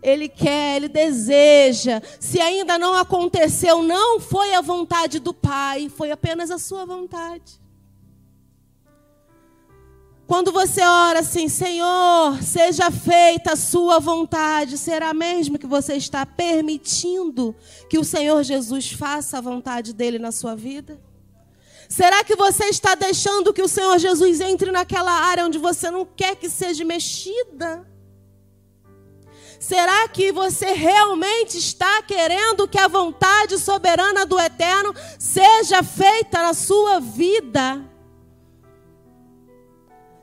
Ele 0.00 0.28
quer, 0.28 0.76
ele 0.76 0.88
deseja. 0.88 2.00
Se 2.20 2.40
ainda 2.40 2.78
não 2.78 2.94
aconteceu, 2.94 3.82
não 3.82 4.20
foi 4.20 4.54
a 4.54 4.60
vontade 4.60 5.18
do 5.18 5.34
Pai, 5.34 5.88
foi 5.88 6.10
apenas 6.10 6.50
a 6.50 6.58
sua 6.58 6.84
vontade. 6.84 7.60
Quando 10.26 10.50
você 10.50 10.80
ora 10.80 11.20
assim, 11.20 11.48
Senhor, 11.48 12.42
seja 12.42 12.90
feita 12.90 13.52
a 13.52 13.56
sua 13.56 13.98
vontade, 13.98 14.78
será 14.78 15.12
mesmo 15.12 15.58
que 15.58 15.66
você 15.66 15.94
está 15.94 16.24
permitindo 16.24 17.54
que 17.90 17.98
o 17.98 18.04
Senhor 18.04 18.42
Jesus 18.42 18.92
faça 18.92 19.38
a 19.38 19.40
vontade 19.40 19.92
dele 19.92 20.18
na 20.18 20.32
sua 20.32 20.56
vida? 20.56 20.98
Será 21.92 22.24
que 22.24 22.34
você 22.34 22.64
está 22.70 22.94
deixando 22.94 23.52
que 23.52 23.60
o 23.60 23.68
Senhor 23.68 23.98
Jesus 23.98 24.40
entre 24.40 24.72
naquela 24.72 25.12
área 25.12 25.44
onde 25.44 25.58
você 25.58 25.90
não 25.90 26.06
quer 26.06 26.36
que 26.36 26.48
seja 26.48 26.86
mexida? 26.86 27.86
Será 29.60 30.08
que 30.08 30.32
você 30.32 30.72
realmente 30.72 31.58
está 31.58 32.00
querendo 32.00 32.66
que 32.66 32.78
a 32.78 32.88
vontade 32.88 33.58
soberana 33.58 34.24
do 34.24 34.40
Eterno 34.40 34.94
seja 35.18 35.82
feita 35.82 36.38
na 36.42 36.54
sua 36.54 36.98
vida? 36.98 37.84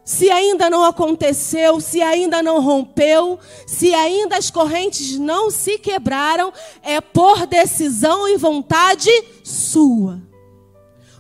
se 0.04 0.32
ainda 0.32 0.72
não 0.72 0.84
aconteceu, 0.84 1.80
se 1.80 2.02
ainda 2.02 2.42
não 2.42 2.64
rompeu, 2.64 3.38
se 3.68 3.94
ainda 3.94 4.38
as 4.38 4.50
correntes 4.50 5.20
não 5.20 5.52
se 5.52 5.78
quebraram, 5.78 6.52
é 6.82 7.00
por 7.00 7.46
decisão 7.46 8.28
e 8.28 8.36
vontade 8.36 9.12
sua. 9.44 10.29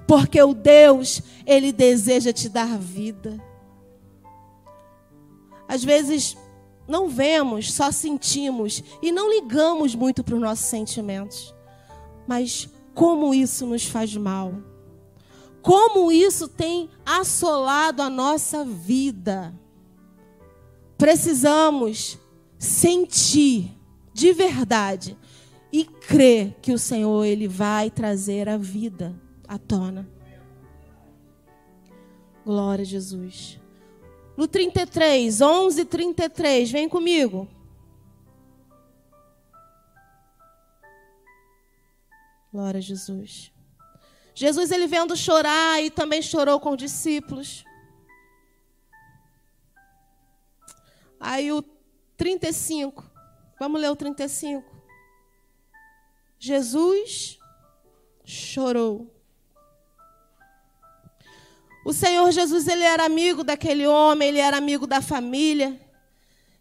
Porque 0.09 0.41
o 0.41 0.55
Deus, 0.55 1.21
ele 1.45 1.71
deseja 1.71 2.33
te 2.33 2.49
dar 2.49 2.79
vida. 2.79 3.39
Às 5.67 5.83
vezes 5.83 6.35
não 6.87 7.07
vemos, 7.07 7.71
só 7.71 7.91
sentimos 7.91 8.83
e 9.03 9.11
não 9.11 9.29
ligamos 9.29 9.93
muito 9.93 10.23
para 10.23 10.33
os 10.33 10.41
nossos 10.41 10.65
sentimentos. 10.65 11.53
Mas 12.27 12.67
como 12.95 13.35
isso 13.35 13.67
nos 13.67 13.85
faz 13.85 14.17
mal? 14.17 14.51
como 15.61 16.09
isso 16.09 16.47
tem 16.47 16.89
assolado 17.05 18.01
a 18.01 18.09
nossa 18.09 18.63
vida. 18.63 19.53
Precisamos 20.97 22.17
sentir 22.57 23.77
de 24.13 24.31
verdade 24.31 25.17
e 25.69 25.83
crer 25.83 26.55
que 26.61 26.71
o 26.71 26.79
Senhor 26.79 27.25
ele 27.25 27.45
vai 27.45 27.91
trazer 27.91 28.47
a 28.47 28.55
vida 28.55 29.13
à 29.49 29.57
tona. 29.57 30.07
Glória 32.45 32.83
a 32.83 32.85
Jesus. 32.85 33.59
No 34.37 34.47
33, 34.47 35.41
11 35.41 35.85
33, 35.85 36.71
vem 36.71 36.87
comigo. 36.87 37.49
Glória 42.53 42.77
a 42.77 42.81
Jesus. 42.81 43.51
Jesus 44.35 44.71
ele 44.71 44.87
vendo 44.87 45.15
chorar 45.17 45.83
e 45.83 45.89
também 45.89 46.21
chorou 46.21 46.59
com 46.59 46.71
os 46.71 46.77
discípulos. 46.77 47.65
Aí 51.19 51.51
o 51.51 51.61
35. 52.15 53.03
Vamos 53.59 53.81
ler 53.81 53.89
o 53.89 53.95
35. 53.95 54.63
Jesus 56.39 57.37
chorou. 58.23 59.18
O 61.89 61.93
Senhor 61.93 62.31
Jesus 62.31 62.67
ele 62.67 62.83
era 62.83 63.05
amigo 63.05 63.43
daquele 63.43 63.87
homem, 63.87 64.29
ele 64.29 64.39
era 64.39 64.57
amigo 64.57 64.85
da 64.85 65.01
família. 65.01 65.79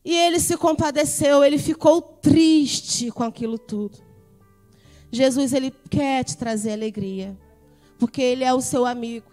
E 0.05 0.15
ele 0.15 0.41
se 0.41 0.57
compadeceu, 0.57 1.45
ele 1.45 1.59
ficou 1.59 2.01
triste 2.01 3.11
com 3.11 3.25
aquilo 3.25 3.59
tudo. 3.59 3.99
Jesus 5.13 5.53
ele 5.53 5.71
quer 5.91 6.25
te 6.25 6.37
trazer 6.37 6.73
alegria 6.73 7.37
porque 7.99 8.23
Ele 8.23 8.45
é 8.45 8.55
o 8.55 8.61
seu 8.61 8.87
amigo. 8.87 9.27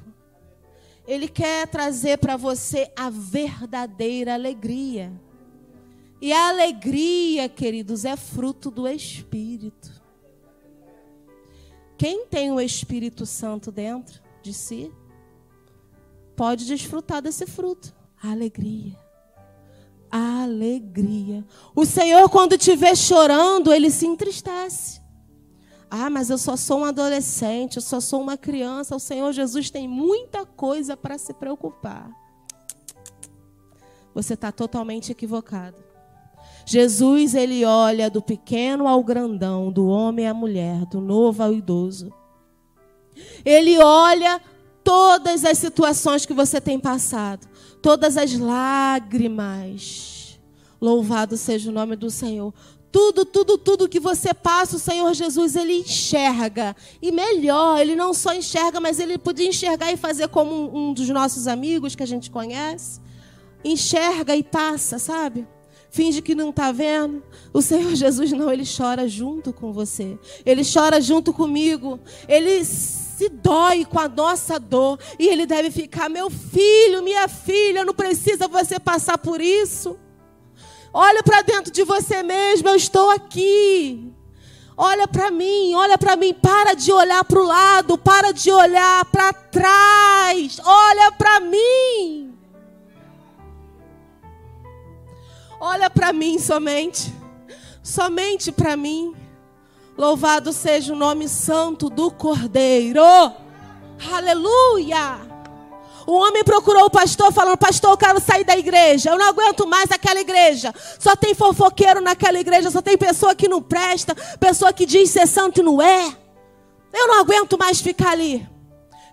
Ele 1.08 1.28
quer 1.28 1.68
trazer 1.68 2.18
para 2.18 2.36
você 2.36 2.92
a 2.96 3.10
verdadeira 3.12 4.34
alegria. 4.34 5.14
E 6.20 6.34
a 6.34 6.50
alegria, 6.50 7.48
queridos, 7.48 8.06
é 8.06 8.18
fruto 8.18 8.72
do 8.72 8.88
Espírito. 8.88 10.02
Quem 11.96 12.26
tem 12.26 12.52
o 12.52 12.60
Espírito 12.60 13.26
Santo 13.26 13.72
dentro 13.72 14.20
de 14.42 14.52
si, 14.52 14.92
pode 16.36 16.66
desfrutar 16.66 17.22
desse 17.22 17.46
fruto. 17.46 17.94
A 18.22 18.32
alegria. 18.32 18.98
A 20.12 20.44
alegria. 20.44 21.46
O 21.76 21.86
Senhor, 21.86 22.30
quando 22.30 22.58
te 22.58 22.76
vê 22.76 22.96
chorando, 22.96 23.74
ele 23.74 23.90
se 23.90 24.06
entristece. 24.06 25.02
Ah, 25.90 26.10
mas 26.10 26.30
eu 26.30 26.38
só 26.38 26.56
sou 26.56 26.80
um 26.80 26.86
adolescente, 26.86 27.78
eu 27.78 27.82
só 27.82 28.00
sou 28.00 28.22
uma 28.22 28.38
criança. 28.38 28.96
O 28.96 29.00
Senhor 29.00 29.32
Jesus 29.32 29.70
tem 29.70 29.88
muita 29.88 30.46
coisa 30.46 30.98
para 30.98 31.18
se 31.18 31.34
preocupar. 31.34 32.10
Você 34.14 34.34
está 34.34 34.52
totalmente 34.52 35.12
equivocado. 35.12 35.84
Jesus, 36.66 37.36
ele 37.36 37.64
olha 37.64 38.10
do 38.10 38.22
pequeno 38.22 38.88
ao 38.88 39.04
grandão, 39.04 39.72
do 39.72 39.88
homem 39.88 40.28
à 40.28 40.34
mulher, 40.34 40.86
do 40.86 41.00
novo 41.00 41.44
ao 41.44 41.54
idoso. 41.54 42.12
Ele 43.46 43.78
olha 43.78 44.42
todas 44.86 45.44
as 45.44 45.58
situações 45.58 46.28
que 46.28 46.34
você 46.34 46.62
tem 46.62 46.80
passado, 46.80 47.48
todas 47.82 48.16
as 48.16 48.38
lágrimas. 48.38 50.40
Louvado 50.80 51.36
seja 51.36 51.72
o 51.72 51.74
nome 51.74 51.96
do 51.96 52.12
Senhor. 52.12 52.54
Tudo, 52.92 53.26
tudo, 53.26 53.58
tudo 53.58 53.90
que 53.90 54.00
você 54.00 54.34
passa, 54.34 54.76
o 54.76 54.80
Senhor 54.80 55.12
Jesus, 55.14 55.56
ele 55.56 55.80
enxerga. 55.80 56.76
E 57.02 57.12
melhor, 57.12 57.80
ele 57.80 57.96
não 57.96 58.14
só 58.14 58.34
enxerga, 58.34 58.80
mas 58.80 59.00
ele 59.00 59.18
podia 59.18 59.50
enxergar 59.50 59.92
e 59.92 59.98
fazer 59.98 60.28
como 60.28 60.78
um, 60.78 60.94
dos 60.94 61.10
nossos 61.10 61.48
amigos 61.48 61.96
que 61.96 62.04
a 62.04 62.08
gente 62.08 62.30
conhece. 62.30 63.02
Enxerga 63.66 64.36
e 64.36 64.44
passa, 64.44 65.00
sabe? 65.00 65.48
finge 65.90 66.22
que 66.22 66.36
não 66.36 66.50
está 66.50 66.74
vendo. 66.74 67.24
O 67.54 67.62
Senhor 67.62 67.92
Jesus 67.96 68.34
não, 68.34 68.52
ele 68.52 68.66
chora 68.66 69.08
junto 69.08 69.54
com 69.54 69.72
você. 69.72 70.20
Ele 70.46 70.62
chora 70.62 71.00
junto 71.00 71.34
comigo. 71.34 71.98
Ele 72.28 72.66
se 73.18 73.30
dói 73.30 73.86
com 73.86 73.98
a 73.98 74.10
nossa 74.10 74.60
dor 74.60 75.00
e 75.18 75.28
ele 75.28 75.46
deve 75.46 75.72
ficar, 75.72 76.10
meu 76.10 76.30
filho, 76.30 77.02
minha 77.02 77.28
filha, 77.30 77.86
não 77.86 77.94
precisa 77.94 78.48
você 78.48 78.78
passar 78.78 79.18
por 79.18 79.40
isso. 79.40 79.98
Olha 80.94 81.24
para 81.24 81.42
dentro 81.42 81.72
de 81.72 81.84
você 81.84 82.22
mesmo, 82.24 82.68
eu 82.68 82.76
estou 82.76 83.10
aqui. 83.10 84.14
Olha 84.78 85.08
para 85.08 85.32
mim, 85.32 85.74
olha 85.74 85.98
para 85.98 86.18
mim, 86.18 86.34
para 86.34 86.74
de 86.74 86.92
olhar 86.92 87.24
para 87.24 87.40
o 87.40 87.44
lado, 87.44 87.98
para 87.98 88.34
de 88.34 88.52
olhar 88.52 89.06
para 89.06 89.32
trás. 89.32 90.60
Olha 90.66 91.12
para 91.14 91.40
mim. 91.40 92.38
Olha 95.58 95.90
para 95.90 96.12
mim 96.12 96.38
somente. 96.38 97.14
Somente 97.82 98.52
para 98.52 98.76
mim. 98.76 99.16
Louvado 99.98 100.52
seja 100.52 100.92
o 100.92 100.96
nome 100.96 101.30
santo 101.30 101.90
do 101.90 102.12
Cordeiro. 102.12 103.02
Aleluia! 104.12 105.20
O 106.06 106.12
homem 106.14 106.44
procurou 106.44 106.86
o 106.86 106.90
pastor, 106.90 107.32
falando: 107.32 107.58
Pastor, 107.58 107.92
eu 107.92 107.98
quero 107.98 108.20
sair 108.20 108.44
da 108.44 108.58
igreja. 108.58 109.12
Eu 109.12 109.18
não 109.18 109.26
aguento 109.26 109.66
mais 109.66 109.90
aquela 109.92 110.20
igreja. 110.20 110.74
Só 111.00 111.16
tem 111.16 111.34
fofoqueiro 111.34 112.02
naquela 112.02 112.40
igreja. 112.40 112.70
Só 112.70 112.82
tem 112.82 112.98
pessoa 112.98 113.34
que 113.34 113.48
não 113.48 113.62
presta. 113.62 114.14
Pessoa 114.38 114.74
que 114.74 114.86
diz 114.86 115.10
ser 115.10 115.28
santo 115.28 115.62
e 115.62 115.64
não 115.64 115.82
é. 115.82 116.16
Eu 116.94 117.08
não 117.08 117.20
aguento 117.22 117.58
mais 117.58 117.80
ficar 117.80 118.12
ali. 118.12 118.48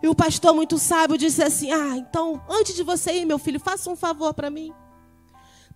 E 0.02 0.08
o 0.08 0.16
pastor, 0.16 0.52
muito 0.52 0.78
sábio, 0.78 1.16
disse 1.16 1.44
assim: 1.44 1.70
Ah, 1.70 1.96
então, 1.96 2.42
antes 2.50 2.74
de 2.74 2.82
você 2.82 3.12
ir, 3.12 3.24
meu 3.24 3.38
filho, 3.38 3.60
faça 3.60 3.88
um 3.88 3.96
favor 3.96 4.34
para 4.34 4.50
mim. 4.50 4.72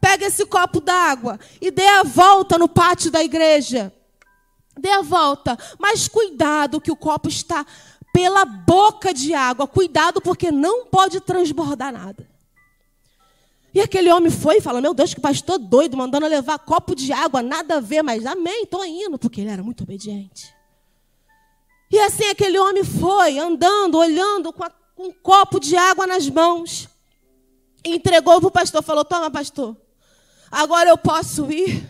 Pega 0.01 0.27
esse 0.27 0.45
copo 0.45 0.81
d'água 0.81 1.39
e 1.61 1.71
dê 1.71 1.87
a 1.87 2.03
volta 2.03 2.59
no 2.59 2.69
pátio 2.69 3.11
da 3.11 3.23
igreja. 3.23 3.93
Dê 4.79 4.91
a 4.91 5.03
volta, 5.03 5.59
mas 5.79 6.07
cuidado 6.07 6.81
que 6.81 6.91
o 6.91 6.97
copo 6.97 7.29
está 7.29 7.65
pela 8.13 8.45
boca 8.45 9.13
de 9.13 9.35
água. 9.35 9.67
Cuidado 9.67 10.21
porque 10.21 10.51
não 10.51 10.87
pode 10.87 11.21
transbordar 11.21 11.93
nada. 11.93 12.29
E 13.77 13.81
aquele 13.83 14.11
homem 14.11 14.31
foi 14.31 14.57
e 14.57 14.61
falou: 14.63 14.81
Meu 14.81 14.95
Deus, 14.95 15.13
que 15.13 15.21
pastor 15.21 15.59
doido, 15.59 15.99
mandando 15.99 16.27
levar 16.27 16.59
copo 16.59 16.95
de 16.95 17.13
água, 17.13 17.43
nada 17.43 17.77
a 17.77 17.81
ver, 17.81 18.03
mas 18.03 18.25
amém, 18.25 18.63
estou 18.63 18.83
indo, 18.87 19.19
porque 19.19 19.43
ele 19.43 19.51
era 19.51 19.63
muito 19.63 19.83
obediente. 19.83 20.55
E 21.91 21.99
assim 21.99 22.25
aquele 22.25 22.59
homem 22.59 22.83
foi, 22.83 23.39
andando, 23.39 23.99
olhando, 23.99 24.51
com, 24.51 24.65
a, 24.65 24.71
com 24.95 25.09
um 25.09 25.13
copo 25.13 25.61
de 25.61 25.77
água 25.77 26.07
nas 26.07 26.27
mãos. 26.29 26.89
entregou 27.85 28.41
para 28.41 28.49
o 28.49 28.51
pastor, 28.51 28.83
falou: 28.83 29.05
Toma, 29.05 29.31
pastor, 29.31 29.77
agora 30.51 30.89
eu 30.89 30.97
posso 30.97 31.53
ir. 31.53 31.87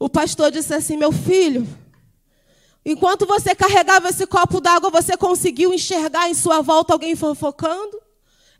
O 0.00 0.08
pastor 0.08 0.50
disse 0.50 0.74
assim: 0.74 0.96
Meu 0.96 1.12
filho, 1.12 1.64
Enquanto 2.84 3.26
você 3.26 3.54
carregava 3.54 4.08
esse 4.08 4.26
copo 4.26 4.60
d'água, 4.60 4.90
você 4.90 5.16
conseguiu 5.16 5.72
enxergar 5.72 6.28
em 6.28 6.34
sua 6.34 6.62
volta 6.62 6.92
alguém 6.92 7.14
fofocando? 7.14 8.00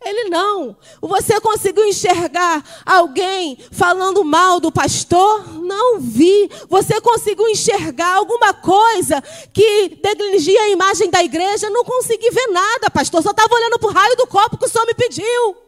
Ele 0.04 0.28
não. 0.30 0.76
Você 1.00 1.40
conseguiu 1.40 1.84
enxergar 1.84 2.62
alguém 2.86 3.58
falando 3.72 4.24
mal 4.24 4.60
do 4.60 4.70
pastor? 4.70 5.60
Não 5.60 5.98
vi. 5.98 6.48
Você 6.68 7.00
conseguiu 7.00 7.48
enxergar 7.48 8.14
alguma 8.14 8.54
coisa 8.54 9.20
que 9.52 9.98
negligia 10.02 10.60
a 10.62 10.68
imagem 10.68 11.10
da 11.10 11.22
igreja? 11.22 11.68
Não 11.70 11.84
consegui 11.84 12.30
ver 12.30 12.46
nada, 12.48 12.90
pastor. 12.90 13.22
Só 13.22 13.30
estava 13.30 13.52
olhando 13.52 13.78
para 13.78 13.88
o 13.88 13.92
raio 13.92 14.16
do 14.16 14.26
copo 14.26 14.56
que 14.56 14.66
o 14.66 14.68
senhor 14.68 14.86
me 14.86 14.94
pediu. 14.94 15.67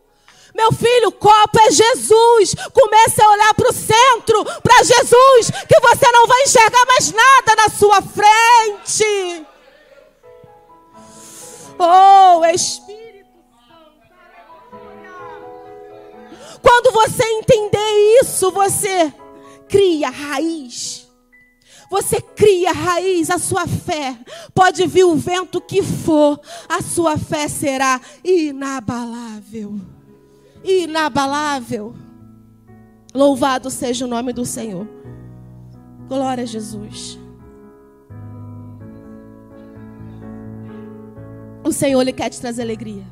Meu 0.54 0.72
filho, 0.72 1.08
o 1.08 1.12
copo 1.12 1.58
é 1.60 1.70
Jesus. 1.70 2.54
Comece 2.72 3.22
a 3.22 3.30
olhar 3.30 3.54
para 3.54 3.70
o 3.70 3.72
centro, 3.72 4.44
para 4.62 4.82
Jesus, 4.82 5.50
que 5.68 5.80
você 5.80 6.10
não 6.12 6.26
vai 6.26 6.42
enxergar 6.42 6.86
mais 6.86 7.12
nada 7.12 7.56
na 7.56 7.68
sua 7.68 8.02
frente. 8.02 9.46
Oh, 11.78 12.44
Espírito 12.44 13.28
Santo. 13.68 14.80
Quando 16.60 16.92
você 16.92 17.24
entender 17.24 18.20
isso, 18.22 18.50
você 18.50 19.12
cria 19.68 20.10
raiz. 20.10 21.08
Você 21.90 22.20
cria 22.20 22.72
raiz, 22.72 23.30
a 23.30 23.38
sua 23.38 23.66
fé. 23.66 24.16
Pode 24.54 24.86
vir 24.86 25.04
o 25.04 25.16
vento 25.16 25.60
que 25.60 25.82
for, 25.82 26.38
a 26.68 26.82
sua 26.82 27.18
fé 27.18 27.48
será 27.48 28.00
inabalável 28.22 29.80
inabalável. 30.64 31.94
Louvado 33.14 33.70
seja 33.70 34.04
o 34.04 34.08
nome 34.08 34.32
do 34.32 34.44
Senhor. 34.44 34.86
Glória 36.08 36.44
a 36.44 36.46
Jesus. 36.46 37.18
O 41.64 41.72
Senhor 41.72 42.00
ele 42.00 42.12
quer 42.12 42.30
te 42.30 42.40
trazer 42.40 42.62
alegria. 42.62 43.04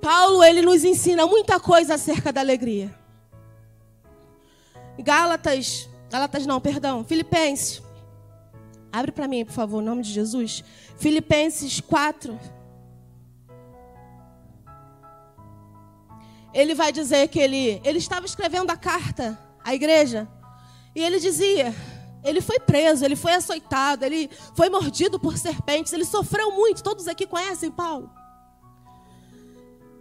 Paulo 0.00 0.42
ele 0.42 0.62
nos 0.62 0.84
ensina 0.84 1.26
muita 1.26 1.60
coisa 1.60 1.94
acerca 1.94 2.32
da 2.32 2.40
alegria. 2.40 2.94
Gálatas, 4.98 5.88
Gálatas 6.10 6.46
não, 6.46 6.60
perdão, 6.60 7.04
Filipenses. 7.04 7.82
Abre 8.92 9.12
para 9.12 9.28
mim, 9.28 9.44
por 9.44 9.52
favor, 9.52 9.80
em 9.80 9.84
nome 9.84 10.02
de 10.02 10.12
Jesus. 10.12 10.64
Filipenses 10.96 11.80
4 11.80 12.38
ele 16.52 16.74
vai 16.74 16.92
dizer 16.92 17.28
que 17.28 17.38
ele, 17.38 17.80
ele 17.84 17.98
estava 17.98 18.26
escrevendo 18.26 18.70
a 18.70 18.76
carta 18.76 19.38
à 19.64 19.74
igreja. 19.74 20.28
E 20.94 21.02
ele 21.02 21.20
dizia: 21.20 21.74
ele 22.24 22.40
foi 22.40 22.58
preso, 22.58 23.04
ele 23.04 23.16
foi 23.16 23.32
açoitado, 23.32 24.04
ele 24.04 24.28
foi 24.56 24.68
mordido 24.68 25.18
por 25.18 25.38
serpentes, 25.38 25.92
ele 25.92 26.04
sofreu 26.04 26.50
muito. 26.52 26.82
Todos 26.82 27.06
aqui 27.06 27.26
conhecem 27.26 27.70
Paulo. 27.70 28.10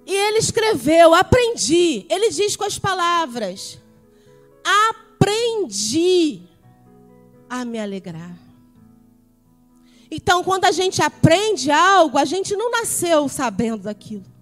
E 0.06 0.14
ele 0.14 0.40
escreveu: 0.40 1.14
aprendi. 1.14 2.06
Ele 2.10 2.30
diz 2.32 2.56
com 2.56 2.64
as 2.64 2.80
palavras: 2.80 3.80
aprendi 4.64 6.42
a 7.48 7.64
me 7.64 7.80
alegrar. 7.80 8.36
Então, 10.12 10.44
quando 10.44 10.66
a 10.66 10.72
gente 10.72 11.04
aprende 11.04 11.70
algo, 11.70 12.18
a 12.18 12.26
gente 12.26 12.56
não 12.56 12.72
nasceu 12.72 13.30
sabendo 13.30 13.84
daquilo 13.84 14.39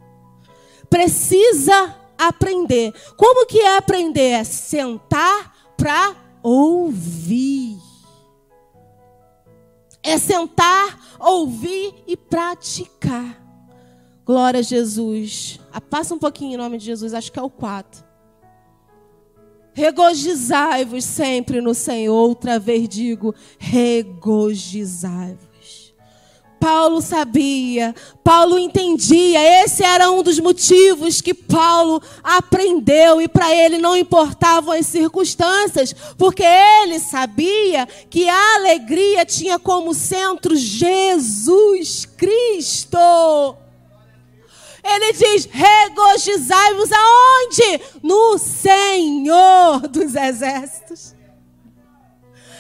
precisa 0.90 1.96
aprender. 2.18 2.94
Como 3.16 3.46
que 3.46 3.60
é 3.60 3.78
aprender? 3.78 4.32
É 4.32 4.44
sentar 4.44 5.74
para 5.78 6.16
ouvir. 6.42 7.78
É 10.02 10.18
sentar, 10.18 11.18
ouvir 11.20 11.94
e 12.08 12.16
praticar. 12.16 13.44
Glória 14.26 14.60
a 14.60 14.64
Jesus. 14.64 15.60
Ah, 15.72 15.82
passa 15.82 16.14
um 16.14 16.20
pouquinho 16.20 16.54
em 16.54 16.58
nome 16.58 16.78
de 16.78 16.86
Jesus, 16.86 17.14
acho 17.14 17.32
que 17.32 17.40
é 17.40 17.44
o 17.44 17.50
4. 17.50 18.06
Regozijai-vos 19.74 21.04
sempre 21.04 21.62
no 21.62 21.74
Senhor. 21.74 22.16
Outra 22.16 22.58
vez 22.58 22.90
digo, 22.90 23.36
regozijai-vos. 23.60 25.47
Paulo 26.60 27.02
sabia, 27.02 27.94
Paulo 28.24 28.58
entendia, 28.58 29.64
esse 29.64 29.84
era 29.84 30.12
um 30.12 30.22
dos 30.22 30.40
motivos 30.40 31.22
que 31.22 31.34
Paulo 31.34 32.02
aprendeu 32.24 33.22
e 33.22 33.28
para 33.28 33.54
ele 33.56 33.78
não 33.78 33.96
importavam 33.96 34.74
as 34.74 34.86
circunstâncias, 34.86 35.94
porque 36.18 36.44
ele 36.44 37.00
sabia 37.00 37.88
que 38.10 38.28
a 38.28 38.56
alegria 38.56 39.26
tinha 39.26 39.58
como 39.60 39.94
centro 39.94 40.56
Jesus 40.56 42.06
Cristo. 42.06 42.98
Ele 44.84 45.14
diz: 45.14 45.50
regozijai-vos 45.52 46.90
aonde? 46.92 47.82
No 48.02 48.38
Senhor 48.38 49.88
dos 49.88 50.16
Exércitos. 50.16 51.17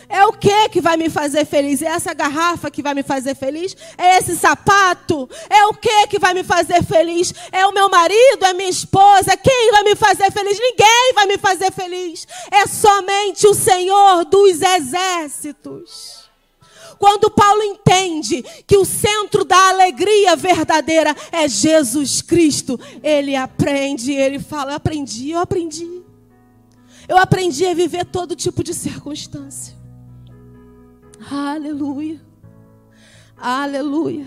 É 0.09 0.25
o 0.25 0.31
que 0.31 0.69
que 0.69 0.79
vai 0.79 0.95
me 0.95 1.09
fazer 1.09 1.45
feliz? 1.45 1.81
É 1.81 1.87
essa 1.87 2.13
garrafa 2.13 2.71
que 2.71 2.81
vai 2.81 2.93
me 2.93 3.03
fazer 3.03 3.35
feliz? 3.35 3.75
É 3.97 4.17
esse 4.17 4.37
sapato? 4.37 5.29
É 5.49 5.65
o 5.65 5.73
que 5.73 6.07
que 6.07 6.17
vai 6.19 6.33
me 6.33 6.43
fazer 6.43 6.81
feliz? 6.83 7.33
É 7.51 7.65
o 7.65 7.73
meu 7.73 7.89
marido? 7.89 8.45
É 8.45 8.53
minha 8.53 8.69
esposa? 8.69 9.35
Quem 9.35 9.71
vai 9.71 9.83
me 9.83 9.95
fazer 9.95 10.31
feliz? 10.31 10.57
Ninguém 10.59 11.13
vai 11.13 11.25
me 11.25 11.37
fazer 11.37 11.71
feliz. 11.71 12.25
É 12.49 12.65
somente 12.65 13.47
o 13.47 13.53
Senhor 13.53 14.23
dos 14.25 14.61
exércitos. 14.61 16.27
Quando 16.97 17.29
Paulo 17.29 17.61
entende 17.63 18.43
que 18.65 18.77
o 18.77 18.85
centro 18.85 19.43
da 19.43 19.69
alegria 19.69 20.35
verdadeira 20.35 21.15
é 21.31 21.47
Jesus 21.47 22.21
Cristo, 22.21 22.79
ele 23.03 23.35
aprende, 23.35 24.13
ele 24.13 24.39
fala: 24.39 24.71
Eu 24.71 24.75
aprendi, 24.77 25.31
eu 25.31 25.39
aprendi. 25.39 26.01
Eu 27.07 27.17
aprendi 27.17 27.65
a 27.65 27.73
viver 27.73 28.05
todo 28.05 28.35
tipo 28.35 28.63
de 28.63 28.73
circunstância. 28.73 29.76
Aleluia. 31.29 32.21
Aleluia. 33.37 34.25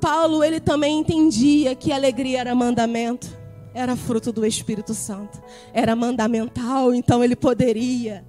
Paulo, 0.00 0.44
ele 0.44 0.60
também 0.60 1.00
entendia 1.00 1.74
que 1.74 1.92
alegria 1.92 2.40
era 2.40 2.54
mandamento. 2.54 3.36
era 3.74 3.94
fruto 3.94 4.32
do 4.32 4.44
Espírito 4.44 4.94
Santo. 4.94 5.40
Era 5.72 5.94
mandamental, 5.94 6.92
então 6.94 7.22
ele 7.22 7.36
poderia 7.36 8.24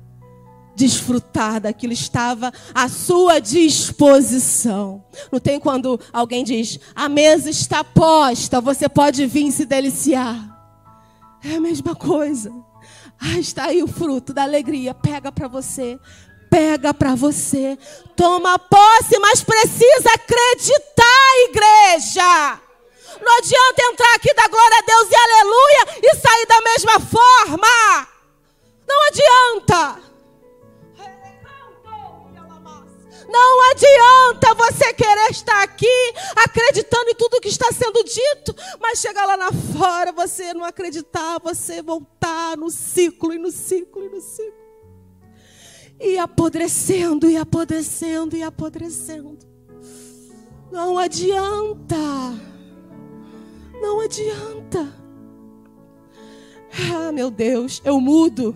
desfrutar 0.76 1.60
daquilo, 1.60 1.92
estava 1.92 2.54
à 2.74 2.88
sua 2.88 3.40
disposição. 3.40 5.04
Não 5.32 5.40
tem 5.40 5.60
quando 5.60 6.00
alguém 6.14 6.44
diz: 6.44 6.80
a 6.96 7.10
mesa 7.10 7.50
está 7.50 7.84
posta, 7.84 8.62
você 8.62 8.88
pode 8.88 9.26
vir 9.26 9.52
se 9.52 9.66
deliciar. 9.66 10.48
É 11.44 11.56
a 11.56 11.62
mesma 11.62 11.96
coisa. 11.96 12.52
Ah, 13.20 13.38
está 13.38 13.66
aí 13.66 13.84
o 13.84 13.88
fruto 13.88 14.34
da 14.34 14.44
alegria. 14.44 14.94
Pega 14.94 15.32
para 15.32 15.48
você. 15.48 16.00
Pega 16.50 16.94
para 16.94 17.16
você. 17.16 17.78
Toma 18.16 18.58
posse, 18.58 19.18
mas 19.20 19.44
precisa 19.44 20.10
acreditar, 20.14 21.30
igreja. 21.50 22.60
Não 23.22 23.38
adianta 23.38 23.82
entrar 23.92 24.16
aqui 24.16 24.34
da 24.34 24.48
glória 24.48 24.78
a 24.78 24.82
Deus 24.82 25.08
e 25.12 25.16
aleluia 25.16 25.88
e 26.04 26.16
sair 26.16 26.46
da 26.46 26.62
mesma 26.62 27.00
forma. 27.00 28.08
Não 28.88 29.08
adianta. 29.08 30.10
Não 33.32 33.72
adianta 33.72 34.56
você 34.56 34.92
querer 34.92 35.30
estar 35.30 35.62
aqui 35.62 36.14
acreditando 36.36 37.12
em 37.12 37.16
tudo 37.16 37.40
que 37.40 37.48
está 37.48 37.72
sendo 37.72 38.04
dito, 38.04 38.56
mas 38.80 39.00
chegar 39.00 39.26
lá 39.26 39.38
na 39.38 39.52
fora, 39.52 40.12
você 40.12 40.52
não 40.54 40.66
acreditar, 40.66 41.40
você 41.40 41.82
voltar 41.82 42.58
no 42.58 42.72
ciclo 42.72 43.32
e 43.32 43.38
no 43.38 43.52
ciclo 43.52 44.04
e 44.04 44.10
no 44.10 44.20
ciclo. 44.20 44.59
E 46.00 46.18
apodrecendo, 46.18 47.30
e 47.30 47.36
apodrecendo, 47.36 48.38
e 48.38 48.44
apodrecendo. 48.44 49.38
Não 50.72 50.98
adianta. 50.98 51.96
Não 53.82 54.00
adianta. 54.00 54.94
Ah, 56.94 57.12
meu 57.12 57.30
Deus, 57.30 57.82
eu 57.84 58.00
mudo. 58.00 58.56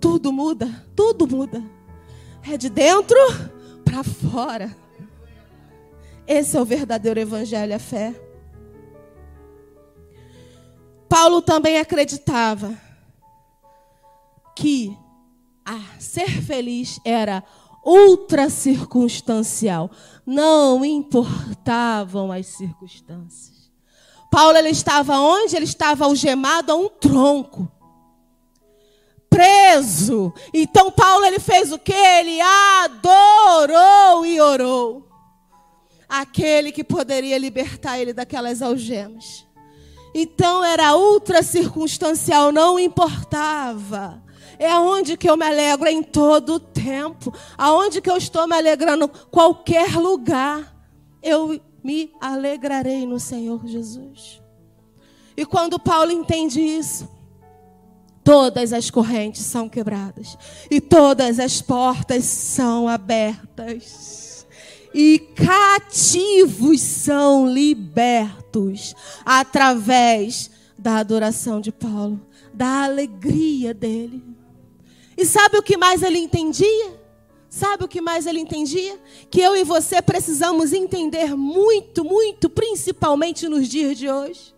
Tudo 0.00 0.32
muda, 0.32 0.84
tudo 0.96 1.28
muda. 1.28 1.62
É 2.42 2.56
de 2.56 2.68
dentro 2.68 3.18
para 3.84 4.02
fora. 4.02 4.76
Esse 6.26 6.56
é 6.56 6.60
o 6.60 6.64
verdadeiro 6.64 7.20
evangelho, 7.20 7.74
a 7.74 7.78
fé. 7.78 8.14
Paulo 11.08 11.42
também 11.42 11.78
acreditava 11.78 12.74
que 14.56 14.96
a 15.72 16.00
ser 16.00 16.42
feliz 16.42 17.00
era 17.04 17.42
ultra 17.84 18.50
circunstancial. 18.50 19.90
Não 20.26 20.84
importavam 20.84 22.30
as 22.30 22.46
circunstâncias. 22.46 23.70
Paulo 24.30 24.56
ele 24.56 24.70
estava 24.70 25.18
onde? 25.18 25.56
Ele 25.56 25.64
estava 25.64 26.04
algemado 26.04 26.72
a 26.72 26.76
um 26.76 26.88
tronco 26.88 27.70
preso. 29.32 30.32
Então 30.52 30.90
Paulo 30.90 31.24
ele 31.24 31.38
fez 31.38 31.72
o 31.72 31.78
que? 31.78 31.92
Ele 31.92 32.38
adorou 32.40 34.26
e 34.26 34.38
orou. 34.40 35.08
Aquele 36.06 36.70
que 36.70 36.84
poderia 36.84 37.38
libertar 37.38 37.98
ele 37.98 38.12
daquelas 38.12 38.60
algemas. 38.60 39.46
Então 40.14 40.62
era 40.62 40.94
ultra 40.94 41.42
circunstancial, 41.42 42.52
não 42.52 42.78
importava. 42.78 44.22
É 44.58 44.70
aonde 44.70 45.16
que 45.16 45.28
eu 45.28 45.36
me 45.36 45.46
alegro 45.46 45.88
em 45.88 46.02
todo 46.02 46.54
o 46.54 46.60
tempo. 46.60 47.32
Aonde 47.56 48.00
que 48.00 48.10
eu 48.10 48.16
estou 48.16 48.46
me 48.46 48.56
alegrando, 48.56 49.08
qualquer 49.30 49.96
lugar, 49.96 50.74
eu 51.22 51.60
me 51.82 52.12
alegrarei 52.20 53.06
no 53.06 53.18
Senhor 53.18 53.66
Jesus. 53.66 54.40
E 55.36 55.44
quando 55.44 55.78
Paulo 55.78 56.12
entende 56.12 56.60
isso, 56.60 57.08
todas 58.22 58.72
as 58.72 58.90
correntes 58.90 59.42
são 59.42 59.68
quebradas 59.68 60.36
e 60.70 60.80
todas 60.80 61.38
as 61.38 61.60
portas 61.60 62.24
são 62.24 62.88
abertas. 62.88 64.46
E 64.94 65.18
cativos 65.18 66.80
são 66.80 67.46
libertos 67.46 68.94
através 69.24 70.50
da 70.78 70.96
adoração 70.96 71.60
de 71.60 71.72
Paulo, 71.72 72.20
da 72.52 72.84
alegria 72.84 73.72
dele. 73.72 74.22
E 75.16 75.24
sabe 75.24 75.58
o 75.58 75.62
que 75.62 75.76
mais 75.76 76.02
ele 76.02 76.18
entendia? 76.18 77.00
Sabe 77.48 77.84
o 77.84 77.88
que 77.88 78.00
mais 78.00 78.26
ele 78.26 78.40
entendia? 78.40 78.98
Que 79.30 79.40
eu 79.40 79.56
e 79.56 79.64
você 79.64 80.00
precisamos 80.00 80.72
entender 80.72 81.36
muito, 81.36 82.04
muito, 82.04 82.48
principalmente 82.48 83.48
nos 83.48 83.68
dias 83.68 83.98
de 83.98 84.10
hoje 84.10 84.52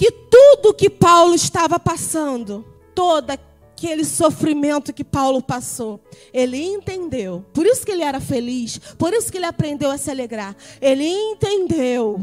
que 0.00 0.10
tudo 0.10 0.72
que 0.72 0.88
Paulo 0.88 1.34
estava 1.34 1.78
passando, 1.78 2.64
todo 2.94 3.32
aquele 3.32 4.02
sofrimento 4.02 4.94
que 4.94 5.04
Paulo 5.04 5.42
passou, 5.42 6.00
ele 6.32 6.56
entendeu. 6.56 7.44
Por 7.52 7.66
isso 7.66 7.84
que 7.84 7.92
ele 7.92 8.02
era 8.02 8.18
feliz, 8.18 8.78
por 8.96 9.12
isso 9.12 9.30
que 9.30 9.36
ele 9.36 9.44
aprendeu 9.44 9.90
a 9.90 9.98
se 9.98 10.10
alegrar. 10.10 10.56
Ele 10.80 11.06
entendeu 11.06 12.18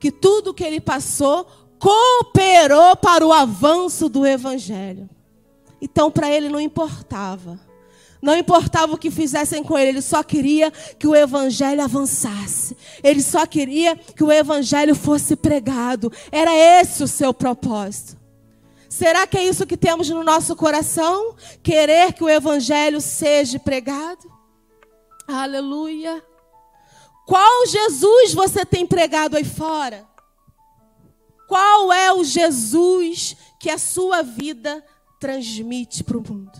que 0.00 0.10
tudo 0.10 0.54
que 0.54 0.64
ele 0.64 0.80
passou 0.80 1.46
cooperou 1.78 2.96
para 2.96 3.26
o 3.26 3.34
avanço 3.34 4.08
do 4.08 4.24
evangelho. 4.24 5.06
Então, 5.84 6.10
para 6.10 6.30
ele 6.30 6.48
não 6.48 6.58
importava 6.58 7.60
não 8.24 8.34
importava 8.34 8.94
o 8.94 8.96
que 8.96 9.10
fizessem 9.10 9.62
com 9.62 9.78
ele, 9.78 9.90
ele 9.90 10.00
só 10.00 10.22
queria 10.22 10.70
que 10.70 11.06
o 11.06 11.14
evangelho 11.14 11.82
avançasse. 11.82 12.74
Ele 13.02 13.20
só 13.20 13.44
queria 13.44 13.94
que 13.96 14.24
o 14.24 14.32
evangelho 14.32 14.94
fosse 14.94 15.36
pregado. 15.36 16.10
Era 16.32 16.56
esse 16.56 17.02
o 17.02 17.06
seu 17.06 17.34
propósito. 17.34 18.16
Será 18.88 19.26
que 19.26 19.36
é 19.36 19.44
isso 19.44 19.66
que 19.66 19.76
temos 19.76 20.08
no 20.08 20.24
nosso 20.24 20.56
coração? 20.56 21.36
Querer 21.62 22.14
que 22.14 22.24
o 22.24 22.28
evangelho 22.30 22.98
seja 22.98 23.58
pregado? 23.58 24.32
Aleluia. 25.28 26.24
Qual 27.26 27.66
Jesus 27.66 28.32
você 28.32 28.64
tem 28.64 28.86
pregado 28.86 29.36
aí 29.36 29.44
fora? 29.44 30.08
Qual 31.46 31.92
é 31.92 32.10
o 32.10 32.24
Jesus 32.24 33.36
que 33.60 33.68
a 33.68 33.76
sua 33.76 34.22
vida 34.22 34.82
transmite 35.24 36.04
para 36.04 36.18
o 36.18 36.20
mundo? 36.20 36.52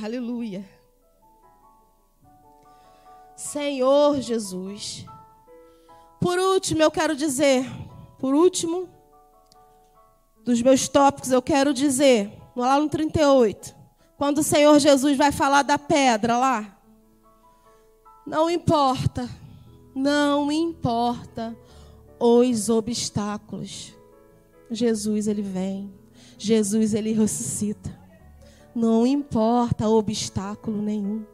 Aleluia. 0.00 0.64
Senhor 3.34 4.20
Jesus. 4.20 5.04
Por 6.20 6.38
último, 6.38 6.82
eu 6.82 6.90
quero 6.90 7.16
dizer, 7.16 7.68
por 8.20 8.32
último, 8.32 8.88
dos 10.44 10.62
meus 10.62 10.86
tópicos, 10.86 11.32
eu 11.32 11.42
quero 11.42 11.74
dizer, 11.74 12.32
lá 12.54 12.78
no 12.78 12.88
38, 12.88 13.74
quando 14.16 14.38
o 14.38 14.44
Senhor 14.44 14.78
Jesus 14.78 15.18
vai 15.18 15.32
falar 15.32 15.62
da 15.62 15.76
pedra 15.76 16.38
lá, 16.38 16.78
não 18.24 18.48
importa, 18.48 19.28
não 19.96 20.52
importa 20.52 21.56
os 22.20 22.68
obstáculos. 22.68 23.94
Jesus 24.70 25.26
ele 25.26 25.42
vem, 25.42 25.92
Jesus 26.38 26.94
ele 26.94 27.12
ressuscita. 27.12 27.98
Não 28.74 29.06
importa 29.06 29.88
obstáculo 29.88 30.82
nenhum. 30.82 31.24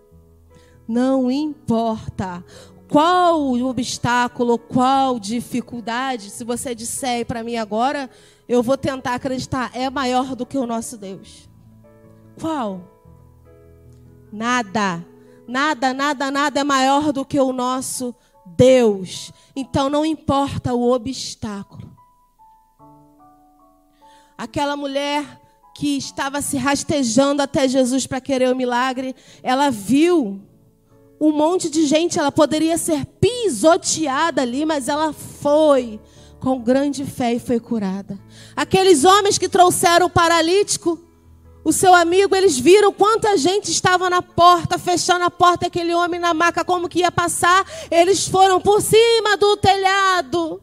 Não 0.87 1.31
importa 1.31 2.45
qual 2.89 3.53
obstáculo, 3.55 4.59
qual 4.59 5.19
dificuldade, 5.19 6.29
se 6.29 6.43
você 6.43 6.75
disser 6.75 7.25
para 7.25 7.45
mim 7.45 7.57
agora, 7.57 8.11
eu 8.49 8.63
vou 8.63 8.77
tentar 8.77 9.15
acreditar, 9.15 9.71
é 9.73 9.89
maior 9.89 10.35
do 10.35 10.45
que 10.45 10.59
o 10.59 10.67
nosso 10.67 10.99
Deus. 10.99 11.49
Qual? 12.41 12.81
Nada. 14.33 15.07
Nada, 15.47 15.95
nada, 15.95 16.31
nada 16.31 16.61
é 16.61 16.65
maior 16.65 17.13
do 17.13 17.25
que 17.25 17.39
o 17.39 17.53
nosso 17.53 18.15
Deus. 18.45 19.33
Então 19.55 19.89
não 19.89 20.05
importa 20.05 20.75
o 20.75 20.91
obstáculo. 20.93 21.80
Aquela 24.41 24.75
mulher 24.75 25.39
que 25.75 25.99
estava 25.99 26.41
se 26.41 26.57
rastejando 26.57 27.43
até 27.43 27.69
Jesus 27.69 28.07
para 28.07 28.23
querer 28.23 28.51
o 28.51 28.57
milagre, 28.57 29.15
ela 29.43 29.69
viu 29.69 30.41
um 31.21 31.31
monte 31.31 31.69
de 31.69 31.85
gente, 31.85 32.19
ela 32.19 32.33
poderia 32.33 32.79
ser 32.79 33.05
pisoteada 33.05 34.41
ali, 34.41 34.65
mas 34.65 34.89
ela 34.89 35.13
foi 35.13 36.01
com 36.39 36.59
grande 36.59 37.05
fé 37.05 37.35
e 37.35 37.39
foi 37.39 37.61
curada. 37.61 38.19
Aqueles 38.57 39.05
homens 39.05 39.37
que 39.37 39.47
trouxeram 39.47 40.07
o 40.07 40.11
paralítico, 40.11 40.99
o 41.63 41.71
seu 41.71 41.95
amigo, 41.95 42.35
eles 42.35 42.59
viram 42.59 42.95
quanta 42.95 43.37
gente 43.37 43.71
estava 43.71 44.09
na 44.09 44.23
porta, 44.23 44.79
fechando 44.79 45.27
a 45.27 45.31
porta, 45.31 45.67
aquele 45.67 45.93
homem 45.93 46.19
na 46.19 46.33
maca, 46.33 46.65
como 46.65 46.89
que 46.89 47.01
ia 47.01 47.13
passar. 47.13 47.63
Eles 47.91 48.27
foram 48.27 48.59
por 48.59 48.81
cima 48.81 49.37
do 49.37 49.59
telhado 49.59 50.63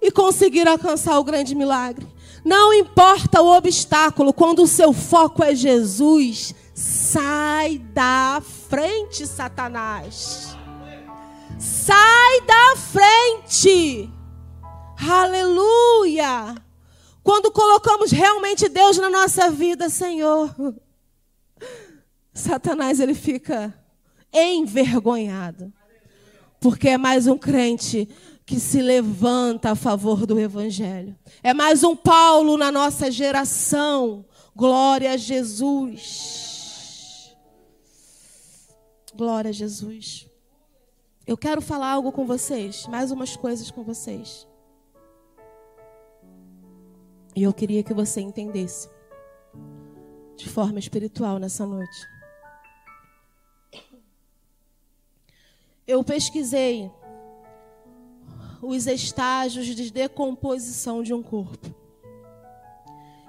e 0.00 0.08
conseguiram 0.12 0.70
alcançar 0.70 1.18
o 1.18 1.24
grande 1.24 1.52
milagre. 1.52 2.14
Não 2.44 2.74
importa 2.74 3.40
o 3.40 3.56
obstáculo, 3.56 4.34
quando 4.34 4.62
o 4.62 4.66
seu 4.66 4.92
foco 4.92 5.42
é 5.42 5.54
Jesus, 5.54 6.54
sai 6.74 7.78
da 7.78 8.42
frente, 8.68 9.26
Satanás. 9.26 10.54
Sai 11.58 12.40
da 12.42 12.76
frente. 12.76 14.10
Aleluia. 15.08 16.54
Quando 17.22 17.50
colocamos 17.50 18.10
realmente 18.10 18.68
Deus 18.68 18.98
na 18.98 19.08
nossa 19.08 19.50
vida, 19.50 19.88
Senhor, 19.88 20.54
Satanás 22.34 23.00
ele 23.00 23.14
fica 23.14 23.72
envergonhado. 24.30 25.72
Porque 26.60 26.90
é 26.90 26.98
mais 26.98 27.26
um 27.26 27.38
crente 27.38 28.06
que 28.46 28.60
se 28.60 28.82
levanta 28.82 29.70
a 29.70 29.74
favor 29.74 30.26
do 30.26 30.38
evangelho. 30.38 31.16
É 31.42 31.54
mais 31.54 31.82
um 31.82 31.96
Paulo 31.96 32.56
na 32.58 32.70
nossa 32.70 33.10
geração. 33.10 34.24
Glória 34.54 35.12
a 35.12 35.16
Jesus. 35.16 36.54
Glória 39.14 39.48
a 39.48 39.52
Jesus. 39.52 40.28
Eu 41.26 41.38
quero 41.38 41.62
falar 41.62 41.90
algo 41.90 42.12
com 42.12 42.26
vocês, 42.26 42.86
mais 42.86 43.10
umas 43.10 43.34
coisas 43.34 43.70
com 43.70 43.82
vocês. 43.82 44.46
E 47.34 47.42
eu 47.42 47.52
queria 47.52 47.82
que 47.82 47.94
você 47.94 48.20
entendesse 48.20 48.90
de 50.36 50.48
forma 50.48 50.78
espiritual 50.78 51.38
nessa 51.38 51.64
noite. 51.64 52.06
Eu 55.86 56.04
pesquisei 56.04 56.90
os 58.66 58.86
estágios 58.86 59.66
de 59.66 59.90
decomposição 59.90 61.02
de 61.02 61.12
um 61.12 61.22
corpo. 61.22 61.74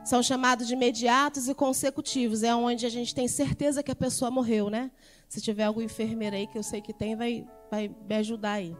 São 0.05 0.21
chamados 0.21 0.67
de 0.67 0.73
imediatos 0.73 1.47
e 1.47 1.53
consecutivos. 1.55 2.43
É 2.43 2.53
onde 2.55 2.85
a 2.85 2.89
gente 2.89 3.13
tem 3.13 3.27
certeza 3.27 3.81
que 3.81 3.91
a 3.91 3.95
pessoa 3.95 4.29
morreu, 4.29 4.69
né? 4.69 4.91
Se 5.27 5.41
tiver 5.41 5.63
algum 5.63 5.81
enfermeiro 5.81 6.35
aí, 6.35 6.45
que 6.45 6.57
eu 6.57 6.63
sei 6.63 6.79
que 6.79 6.93
tem, 6.93 7.15
vai, 7.15 7.47
vai 7.71 7.87
me 7.87 8.15
ajudar 8.15 8.53
aí. 8.53 8.77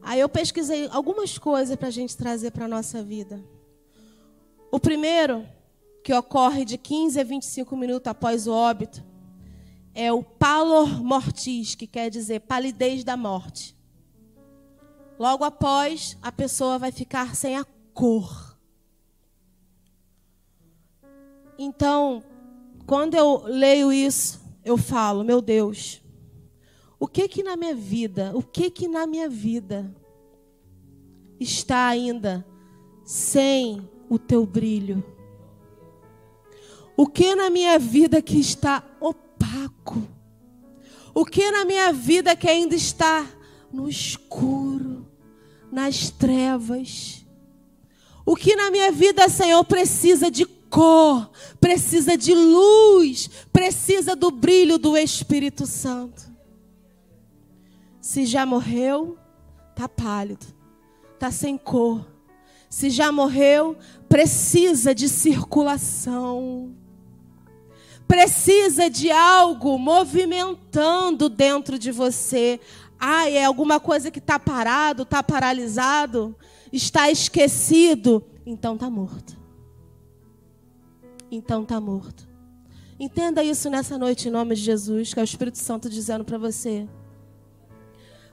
Aí 0.00 0.20
eu 0.20 0.28
pesquisei 0.28 0.88
algumas 0.90 1.36
coisas 1.36 1.76
para 1.76 1.88
a 1.88 1.90
gente 1.90 2.16
trazer 2.16 2.50
para 2.50 2.64
a 2.64 2.68
nossa 2.68 3.02
vida. 3.02 3.44
O 4.70 4.80
primeiro, 4.80 5.46
que 6.02 6.12
ocorre 6.12 6.64
de 6.64 6.76
15 6.76 7.20
a 7.20 7.24
25 7.24 7.76
minutos 7.76 8.10
após 8.10 8.46
o 8.46 8.52
óbito, 8.52 9.04
é 9.94 10.12
o 10.12 10.22
pallor 10.22 11.02
mortis, 11.02 11.74
que 11.74 11.86
quer 11.86 12.10
dizer 12.10 12.40
palidez 12.40 13.04
da 13.04 13.16
morte. 13.16 13.73
Logo 15.18 15.44
após, 15.44 16.16
a 16.20 16.32
pessoa 16.32 16.78
vai 16.78 16.90
ficar 16.90 17.36
sem 17.36 17.56
a 17.56 17.64
cor. 17.92 18.58
Então, 21.58 22.22
quando 22.86 23.14
eu 23.14 23.44
leio 23.44 23.92
isso, 23.92 24.40
eu 24.64 24.76
falo, 24.76 25.22
meu 25.22 25.40
Deus, 25.40 26.02
o 26.98 27.06
que 27.06 27.28
que 27.28 27.42
na 27.42 27.56
minha 27.56 27.74
vida, 27.74 28.32
o 28.34 28.42
que 28.42 28.70
que 28.70 28.88
na 28.88 29.06
minha 29.06 29.28
vida 29.28 29.94
está 31.38 31.86
ainda 31.86 32.44
sem 33.04 33.88
o 34.08 34.18
teu 34.18 34.44
brilho? 34.46 35.04
O 36.96 37.06
que 37.06 37.34
na 37.34 37.50
minha 37.50 37.78
vida 37.78 38.22
que 38.22 38.38
está 38.38 38.82
opaco? 39.00 40.02
O 41.14 41.24
que 41.24 41.50
na 41.50 41.64
minha 41.64 41.92
vida 41.92 42.34
que 42.34 42.48
ainda 42.48 42.74
está 42.74 43.26
no 43.72 43.88
escuro, 43.88 44.63
nas 45.74 46.08
trevas? 46.10 47.26
O 48.24 48.34
que 48.34 48.56
na 48.56 48.70
minha 48.70 48.90
vida, 48.90 49.28
Senhor, 49.28 49.62
precisa 49.64 50.30
de 50.30 50.46
cor, 50.46 51.30
precisa 51.60 52.16
de 52.16 52.34
luz, 52.34 53.28
precisa 53.52 54.16
do 54.16 54.30
brilho 54.30 54.78
do 54.78 54.96
Espírito 54.96 55.66
Santo? 55.66 56.32
Se 58.00 58.24
já 58.24 58.46
morreu, 58.46 59.18
tá 59.74 59.88
pálido, 59.88 60.46
tá 61.18 61.30
sem 61.30 61.58
cor 61.58 62.14
se 62.74 62.90
já 62.90 63.12
morreu, 63.12 63.76
precisa 64.08 64.92
de 64.92 65.08
circulação. 65.08 66.74
Precisa 68.04 68.90
de 68.90 69.12
algo 69.12 69.78
movimentando 69.78 71.28
dentro 71.28 71.78
de 71.78 71.92
você. 71.92 72.58
Ah, 72.98 73.28
é 73.28 73.44
alguma 73.44 73.78
coisa 73.78 74.10
que 74.10 74.18
está 74.18 74.38
parado, 74.38 75.02
está 75.02 75.22
paralisado, 75.22 76.34
está 76.72 77.10
esquecido. 77.10 78.24
Então 78.46 78.74
está 78.74 78.88
morto. 78.88 79.36
Então 81.30 81.62
está 81.62 81.80
morto. 81.80 82.28
Entenda 82.98 83.42
isso 83.42 83.68
nessa 83.68 83.98
noite 83.98 84.28
em 84.28 84.30
nome 84.30 84.54
de 84.54 84.62
Jesus, 84.62 85.12
que 85.12 85.20
é 85.20 85.22
o 85.22 85.24
Espírito 85.24 85.58
Santo 85.58 85.90
dizendo 85.90 86.24
para 86.24 86.38
você. 86.38 86.88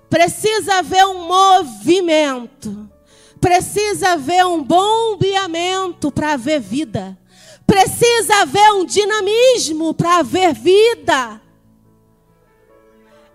Precisa 0.10 0.80
haver 0.80 1.06
um 1.06 1.28
movimento 1.28 2.92
Precisa 3.42 4.12
haver 4.12 4.46
um 4.46 4.64
bombeamento 4.64 6.12
para 6.12 6.34
haver 6.34 6.62
vida. 6.62 7.18
Precisa 7.66 8.44
haver 8.44 8.72
um 8.74 8.86
dinamismo 8.86 9.96
para 9.96 10.20
haver 10.20 10.54
vida. 10.54 11.42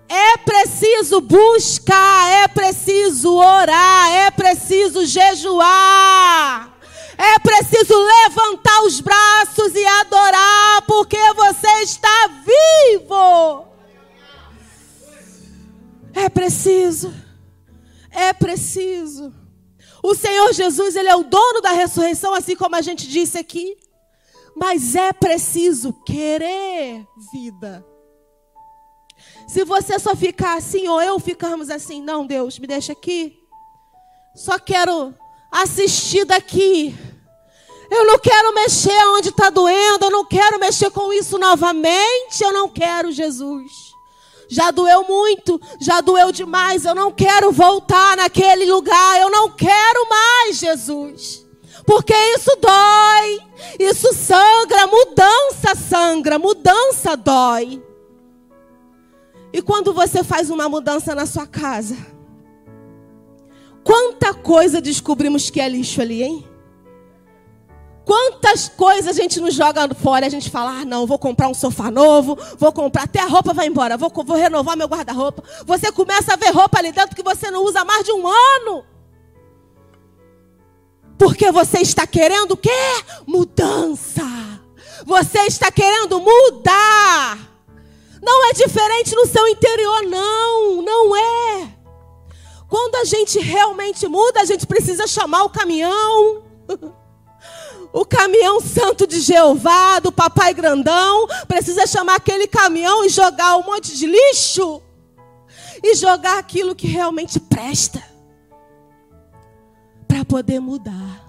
É 0.09 0.37
preciso 0.39 1.21
buscar, 1.21 2.31
é 2.45 2.49
preciso 2.49 3.35
orar, 3.35 4.13
é 4.13 4.31
preciso 4.31 5.05
jejuar. 5.05 6.77
É 7.19 7.39
preciso 7.39 7.95
levantar 7.97 8.83
os 8.83 9.01
braços 9.01 9.75
e 9.75 9.87
adorar, 9.87 10.83
porque 10.83 11.19
você 11.33 11.83
está 11.83 12.29
vivo. 12.45 13.67
É 16.13 16.29
preciso. 16.29 17.13
É 18.11 18.33
preciso. 18.33 19.35
O 20.03 20.15
Senhor 20.15 20.53
Jesus, 20.53 20.95
ele 20.95 21.09
é 21.09 21.17
o 21.17 21.25
dono 21.25 21.61
da 21.61 21.73
ressurreição, 21.73 22.35
assim 22.35 22.55
como 22.55 22.77
a 22.77 22.83
gente 22.83 23.09
disse 23.09 23.39
aqui. 23.39 23.77
Mas 24.55 24.95
é 24.95 25.13
preciso 25.13 25.93
querer 26.05 27.07
vida. 27.33 27.85
Se 29.47 29.65
você 29.65 29.99
só 29.99 30.15
ficar 30.15 30.57
assim, 30.57 30.89
ou 30.89 31.01
eu 31.01 31.19
ficarmos 31.19 31.71
assim, 31.71 32.03
não, 32.03 32.27
Deus, 32.27 32.59
me 32.59 32.67
deixa 32.67 32.93
aqui. 32.93 33.39
Só 34.35 34.59
quero 34.59 35.15
assistir 35.51 36.25
daqui. 36.25 36.95
Eu 37.91 38.05
não 38.05 38.19
quero 38.19 38.55
mexer 38.55 39.07
onde 39.15 39.29
está 39.29 39.49
doendo, 39.49 40.07
eu 40.07 40.11
não 40.11 40.25
quero 40.25 40.59
mexer 40.59 40.91
com 40.91 41.13
isso 41.13 41.39
novamente, 41.39 42.43
eu 42.43 42.53
não 42.53 42.69
quero, 42.69 43.13
Jesus. 43.13 43.87
Já 44.49 44.71
doeu 44.71 45.05
muito, 45.05 45.61
já 45.81 46.01
doeu 46.01 46.31
demais. 46.31 46.85
Eu 46.85 46.95
não 46.95 47.11
quero 47.11 47.51
voltar 47.51 48.17
naquele 48.17 48.65
lugar. 48.71 49.21
Eu 49.21 49.31
não 49.31 49.51
quero 49.51 50.09
mais, 50.09 50.59
Jesus. 50.59 51.45
Porque 51.85 52.15
isso 52.37 52.57
dói, 52.61 53.41
isso 53.79 54.13
sangra, 54.13 54.87
mudança 54.87 55.75
sangra, 55.89 56.39
mudança 56.39 57.17
dói. 57.17 57.83
E 59.57 59.63
quando 59.63 59.95
você 59.95 60.23
faz 60.23 60.51
uma 60.51 60.69
mudança 60.69 61.15
na 61.15 61.25
sua 61.25 61.47
casa, 61.47 61.97
quanta 63.83 64.35
coisa 64.35 64.83
descobrimos 64.83 65.49
que 65.49 65.59
é 65.59 65.67
lixo 65.67 66.03
ali, 66.03 66.23
hein? 66.23 66.47
Quantas 68.05 68.69
coisas 68.69 69.17
a 69.17 69.19
gente 69.19 69.41
não 69.41 69.51
joga 69.51 69.89
fora, 69.95 70.27
a 70.27 70.29
gente 70.29 70.51
fala, 70.51 70.81
ah, 70.81 70.85
não, 70.85 71.07
vou 71.07 71.19
comprar 71.19 71.49
um 71.49 71.55
sofá 71.55 71.91
novo, 71.91 72.37
vou 72.59 72.71
comprar, 72.71 73.05
até 73.05 73.19
a 73.21 73.27
roupa 73.27 73.55
vai 73.55 73.67
embora, 73.67 73.97
vou, 73.97 74.13
vou 74.27 74.37
renovar 74.37 74.77
meu 74.77 74.89
guarda-roupa. 74.89 75.43
Você 75.65 75.91
começa 75.91 76.35
a 76.35 76.37
ver 76.37 76.51
roupa 76.51 76.79
ali 76.79 76.93
dentro 76.93 77.17
que 77.17 77.23
você 77.23 77.51
não 77.51 77.65
usa 77.65 77.81
há 77.81 77.85
mais 77.87 78.05
de 78.05 78.13
um 78.13 78.29
ano. 78.29 78.85
Porque 81.17 81.51
você 81.51 81.79
está 81.79 82.07
querendo 82.07 82.51
o 82.51 82.57
quê? 82.59 82.69
Mudança. 83.27 84.23
Você 85.07 85.39
está 85.47 85.73
querendo 85.73 86.21
mudar. 86.21 87.46
Não 88.23 88.49
é 88.49 88.53
diferente 88.53 89.15
no 89.15 89.27
seu 89.27 89.47
interior, 89.49 90.03
não, 90.05 90.83
não 90.83 91.17
é. 91.17 91.77
Quando 92.69 92.97
a 92.97 93.05
gente 93.05 93.39
realmente 93.39 94.07
muda, 94.09 94.41
a 94.41 94.45
gente 94.45 94.67
precisa 94.67 95.07
chamar 95.07 95.45
o 95.45 95.51
caminhão. 95.51 96.43
O 97.93 98.05
caminhão 98.05 98.61
santo 98.61 99.07
de 99.07 99.21
Jeová, 99.21 100.01
do 100.01 100.13
papai 100.13 100.53
grandão, 100.53 101.27
precisa 101.49 101.87
chamar 101.87 102.17
aquele 102.17 102.47
caminhão 102.47 103.03
e 103.07 103.09
jogar 103.09 103.57
um 103.57 103.63
monte 103.63 103.97
de 103.97 104.05
lixo 104.05 104.83
e 105.83 105.95
jogar 105.95 106.39
aquilo 106.39 106.75
que 106.75 106.87
realmente 106.87 107.41
presta 107.41 108.03
para 110.07 110.27
poder 110.27 110.61
mudar, 110.61 111.25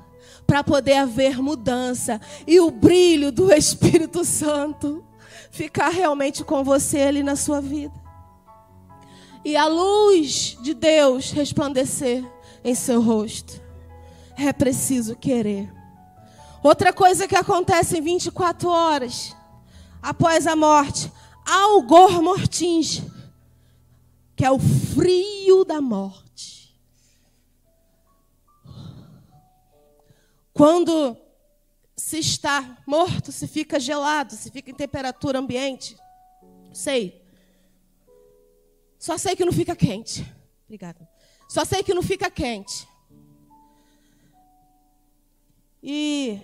para 0.46 0.62
poder 0.62 0.96
haver 0.96 1.42
mudança 1.42 2.20
e 2.46 2.60
o 2.60 2.70
brilho 2.70 3.32
do 3.32 3.54
Espírito 3.54 4.26
Santo 4.26 5.07
ficar 5.52 5.89
realmente 5.89 6.43
com 6.43 6.64
você 6.64 7.00
ali 7.00 7.24
na 7.24 7.36
sua 7.36 7.62
vida. 7.62 7.93
E 9.43 9.56
a 9.56 9.68
luz 9.68 10.58
de 10.62 10.74
Deus 10.74 11.32
resplandecer 11.32 12.24
em 12.64 12.76
seu 12.76 13.02
rosto. 13.02 13.62
É 14.38 14.52
preciso 14.52 15.16
querer. 15.16 15.72
Outra 16.62 16.91
coisa 16.91 17.28
que 17.28 17.36
acontece 17.36 17.98
em 17.98 18.02
24 18.02 18.70
horas 18.70 19.36
após 20.02 20.45
a 20.45 20.56
morte, 20.56 21.12
algor 21.45 22.22
mortins, 22.22 23.02
que 24.36 24.45
é 24.45 24.52
o 24.52 24.60
frio 24.60 25.64
da 25.64 25.82
morte. 25.82 26.78
Quando 30.54 31.16
se 32.08 32.20
está 32.20 32.78
morto, 32.88 33.34
se 33.34 33.45
fica 33.49 33.78
gelado, 33.78 34.34
se 34.34 34.49
fica 34.49 34.72
em 34.72 34.74
temperatura 34.74 35.39
ambiente. 35.39 35.97
Sei. 36.72 37.22
Só 38.97 39.18
sei 39.18 39.36
que 39.36 39.43
não 39.43 39.51
fica 39.51 39.76
quente. 39.76 40.26
Obrigada. 40.64 41.05
Só 41.49 41.66
sei 41.66 41.84
que 41.84 41.93
não 41.93 42.01
fica 42.01 42.32
quente. 42.32 42.88
E 45.84 46.39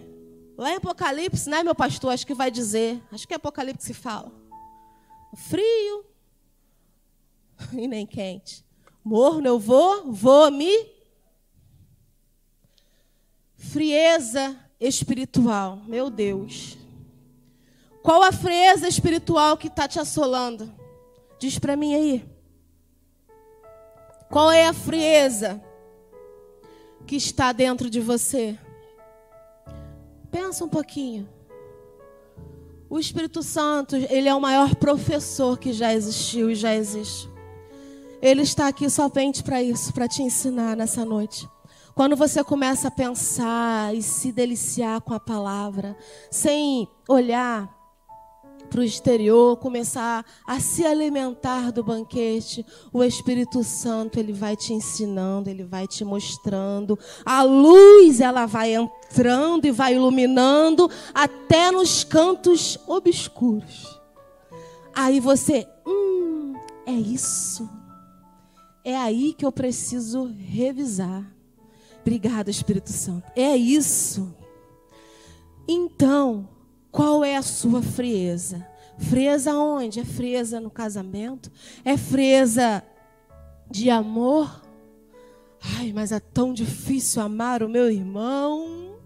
lá 0.57 0.72
em 0.72 0.76
Apocalipse, 0.76 1.49
né, 1.49 1.64
meu 1.64 1.74
pastor, 1.74 2.11
acho 2.11 2.28
que 2.28 2.34
vai 2.34 2.51
dizer, 2.51 3.01
acho 3.09 3.26
que 3.26 3.34
é 3.34 3.38
Apocalipse 3.38 3.88
que 3.88 3.93
fala. 3.93 4.34
Frio 5.34 6.05
e 7.72 7.88
nem 7.88 8.05
quente. 8.05 8.66
Morno 9.01 9.47
eu 9.47 9.57
vou, 9.57 10.11
vou 10.11 10.51
me. 10.51 10.91
Frieza 13.55 14.62
espiritual, 14.88 15.82
meu 15.88 16.10
Deus. 16.10 16.78
Qual 18.02 18.22
a 18.22 18.32
frieza 18.32 18.88
espiritual 18.88 19.56
que 19.56 19.68
está 19.68 19.88
te 19.88 20.00
assolando? 20.00 20.72
Diz 21.40 21.58
para 21.58 21.76
mim 21.76 21.96
aí. 21.96 22.26
Qual 24.30 24.52
é 24.52 24.68
a 24.68 24.74
frieza 24.74 25.62
que 27.06 27.16
está 27.16 27.52
dentro 27.52 27.90
de 27.90 28.00
você? 28.00 28.58
Pensa 30.30 30.66
um 30.66 30.70
pouquinho. 30.70 31.30
O 32.90 33.00
Espírito 33.00 33.42
Santo, 33.42 33.96
ele 33.96 34.28
é 34.28 34.36
o 34.36 34.42
maior 34.42 34.76
professor 34.76 35.58
que 35.58 35.72
já 35.72 35.94
existiu 35.94 36.50
e 36.50 36.56
já 36.56 36.76
existe. 36.76 37.30
Ele 38.22 38.42
está 38.42 38.68
aqui 38.68 38.90
somente 38.90 39.44
para 39.44 39.62
isso, 39.62 39.94
para 39.94 40.08
te 40.08 40.22
ensinar 40.22 40.76
nessa 40.76 41.04
noite. 41.04 41.48
Quando 41.96 42.16
você 42.16 42.44
começa 42.44 42.88
a 42.88 42.91
pensar 42.91 43.96
e 43.96 44.02
se 44.02 44.32
deliciar 44.32 45.00
com 45.02 45.14
a 45.14 45.20
palavra, 45.20 45.96
sem 46.32 46.88
olhar 47.08 47.70
para 48.68 48.82
o 48.82 48.84
exterior, 48.84 49.58
começar 49.58 50.26
a 50.48 50.60
se 50.60 50.84
alimentar 50.84 51.72
do 51.72 51.84
banquete, 51.84 52.66
o 52.91 53.04
Espírito 53.04 53.64
Santo 53.64 54.18
ele 54.18 54.34
vai 54.34 54.56
te 54.56 54.74
ensinando, 54.74 55.48
ele 55.48 55.64
vai 55.64 55.88
te 55.88 56.04
mostrando. 56.04 56.98
A 57.24 57.44
luz 57.44 58.20
ela 58.20 58.48
vai 58.48 58.74
entrando 58.74 59.66
e 59.66 59.72
vai 59.72 59.94
iluminando 59.94 60.89
até 61.14 61.70
nos 61.70 62.04
cantos 62.04 62.80
obscuros. 62.88 64.02
Aí 64.96 65.20
você, 65.20 65.68
hum, 65.86 66.56
é 66.88 66.94
isso. 66.94 67.70
É 68.84 68.98
aí 68.98 69.34
que 69.34 69.46
eu 69.46 69.52
preciso 69.52 70.26
revisar. 70.26 71.33
Obrigada, 72.04 72.51
Espírito 72.51 72.91
Santo. 72.91 73.32
É 73.34 73.56
isso. 73.56 74.36
Então, 75.66 76.49
qual 76.91 77.24
é 77.24 77.38
a 77.38 77.41
sua 77.41 77.82
frieza? 77.82 78.68
Frieza 78.97 79.54
onde? 79.54 80.01
É 80.01 80.06
frieza 80.06 80.60
no 80.60 80.70
casamento? 80.70 81.49
É 81.84 81.95
frieza 81.95 82.84
de 83.72 83.89
amor? 83.89 84.62
Ai, 85.80 85.93
mas 85.93 86.12
é 86.12 86.20
tão 86.20 86.54
difícil 86.54 87.22
amar 87.22 87.64
o 87.64 87.70
meu 87.70 87.89
irmão. 87.89 88.99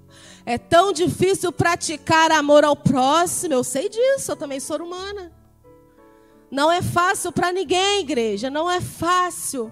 É 0.44 0.58
tão 0.58 0.92
difícil 0.92 1.52
praticar 1.52 2.32
amor 2.32 2.66
ao 2.66 2.76
próximo. 2.76 3.54
Eu 3.54 3.64
sei 3.64 3.90
disso, 3.90 4.32
eu 4.32 4.36
também 4.36 4.60
sou 4.60 4.82
humana. 4.82 5.32
Não 6.50 6.72
é 6.72 6.82
fácil 6.82 7.32
para 7.32 7.52
ninguém, 7.52 8.00
igreja, 8.00 8.50
não 8.50 8.72
é 8.72 8.82
fácil. 8.82 9.72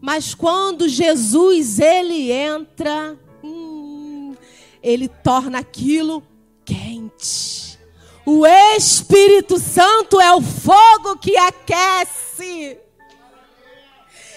Mas 0.00 0.34
quando 0.34 0.88
Jesus 0.88 1.78
ele 1.78 2.30
entra, 2.30 3.18
hum, 3.42 4.34
ele 4.82 5.08
torna 5.08 5.58
aquilo 5.58 6.22
quente. 6.64 7.78
O 8.26 8.46
Espírito 8.46 9.58
Santo 9.58 10.20
é 10.20 10.32
o 10.34 10.40
fogo 10.40 11.18
que 11.18 11.36
aquece. 11.36 12.78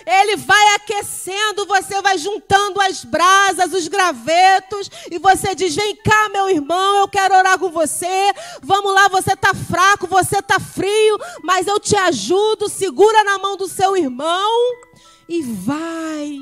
Ele 0.05 0.37
vai 0.37 0.75
aquecendo, 0.75 1.65
você 1.65 2.01
vai 2.01 2.17
juntando 2.17 2.79
as 2.79 3.03
brasas, 3.03 3.73
os 3.73 3.89
gravetos, 3.89 4.89
e 5.11 5.19
você 5.19 5.53
diz: 5.53 5.75
Vem 5.75 5.97
cá, 5.97 6.29
meu 6.29 6.49
irmão, 6.49 6.99
eu 6.99 7.09
quero 7.09 7.35
orar 7.35 7.59
com 7.59 7.69
você. 7.69 8.33
Vamos 8.61 8.93
lá, 8.93 9.09
você 9.09 9.33
está 9.33 9.53
fraco, 9.53 10.07
você 10.07 10.39
está 10.39 10.61
frio, 10.61 11.19
mas 11.43 11.67
eu 11.67 11.77
te 11.77 11.95
ajudo. 11.97 12.69
Segura 12.69 13.21
na 13.25 13.37
mão 13.37 13.57
do 13.57 13.67
seu 13.67 13.97
irmão 13.97 14.86
e 15.30 15.41
vai. 15.41 16.39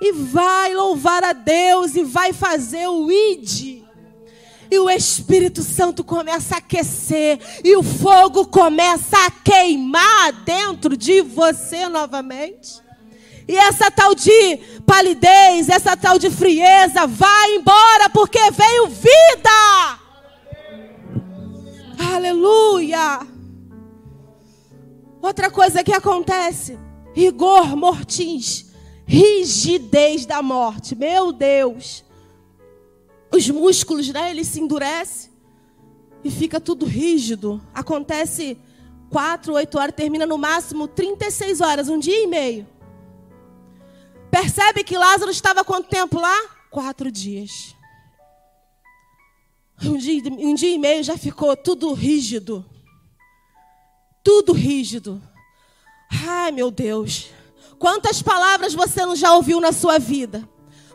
E 0.00 0.12
vai 0.12 0.74
louvar 0.74 1.24
a 1.24 1.32
Deus 1.32 1.96
e 1.96 2.04
vai 2.04 2.32
fazer 2.32 2.86
o 2.86 3.10
id. 3.10 3.82
E 4.70 4.78
o 4.78 4.90
Espírito 4.90 5.62
Santo 5.62 6.04
começa 6.04 6.56
a 6.56 6.58
aquecer. 6.58 7.40
E 7.64 7.74
o 7.76 7.82
fogo 7.82 8.46
começa 8.46 9.16
a 9.26 9.30
queimar 9.30 10.32
dentro 10.44 10.96
de 10.96 11.22
você 11.22 11.88
novamente. 11.88 12.82
E 13.48 13.56
essa 13.56 13.90
tal 13.90 14.14
de 14.14 14.58
palidez, 14.86 15.70
essa 15.70 15.96
tal 15.96 16.18
de 16.18 16.30
frieza, 16.30 17.06
vai 17.06 17.54
embora 17.54 18.10
porque 18.10 18.50
veio 18.50 18.88
vida. 18.88 19.98
Aleluia. 22.14 23.20
Outra 25.22 25.50
coisa 25.50 25.82
que 25.82 25.92
acontece: 25.92 26.78
rigor 27.18 27.76
mortis, 27.76 28.70
rigidez 29.06 30.26
da 30.26 30.42
morte. 30.42 30.94
Meu 30.94 31.32
Deus 31.32 32.04
os 33.30 33.48
músculos, 33.50 34.08
né, 34.08 34.30
ele 34.30 34.44
se 34.44 34.60
endurece 34.60 35.30
e 36.24 36.30
fica 36.30 36.60
tudo 36.60 36.86
rígido. 36.86 37.60
Acontece 37.74 38.58
quatro, 39.10 39.54
oito 39.54 39.78
horas, 39.78 39.94
termina 39.94 40.26
no 40.26 40.38
máximo 40.38 40.88
36 40.88 41.60
horas, 41.60 41.88
um 41.88 41.98
dia 41.98 42.22
e 42.22 42.26
meio. 42.26 42.66
Percebe 44.30 44.84
que 44.84 44.96
Lázaro 44.96 45.30
estava 45.30 45.64
quanto 45.64 45.88
tempo 45.88 46.18
lá? 46.20 46.36
Quatro 46.70 47.10
dias. 47.10 47.74
Um 49.82 49.96
dia, 49.96 50.22
um 50.38 50.54
dia 50.54 50.74
e 50.74 50.78
meio 50.78 51.04
já 51.04 51.16
ficou 51.16 51.56
tudo 51.56 51.92
rígido. 51.92 52.64
Tudo 54.24 54.52
rígido. 54.52 55.22
Ai, 56.10 56.50
meu 56.50 56.70
Deus. 56.70 57.30
Quantas 57.78 58.22
palavras 58.22 58.74
você 58.74 59.04
não 59.06 59.14
já 59.14 59.34
ouviu 59.34 59.60
na 59.60 59.72
sua 59.72 59.98
vida? 59.98 60.48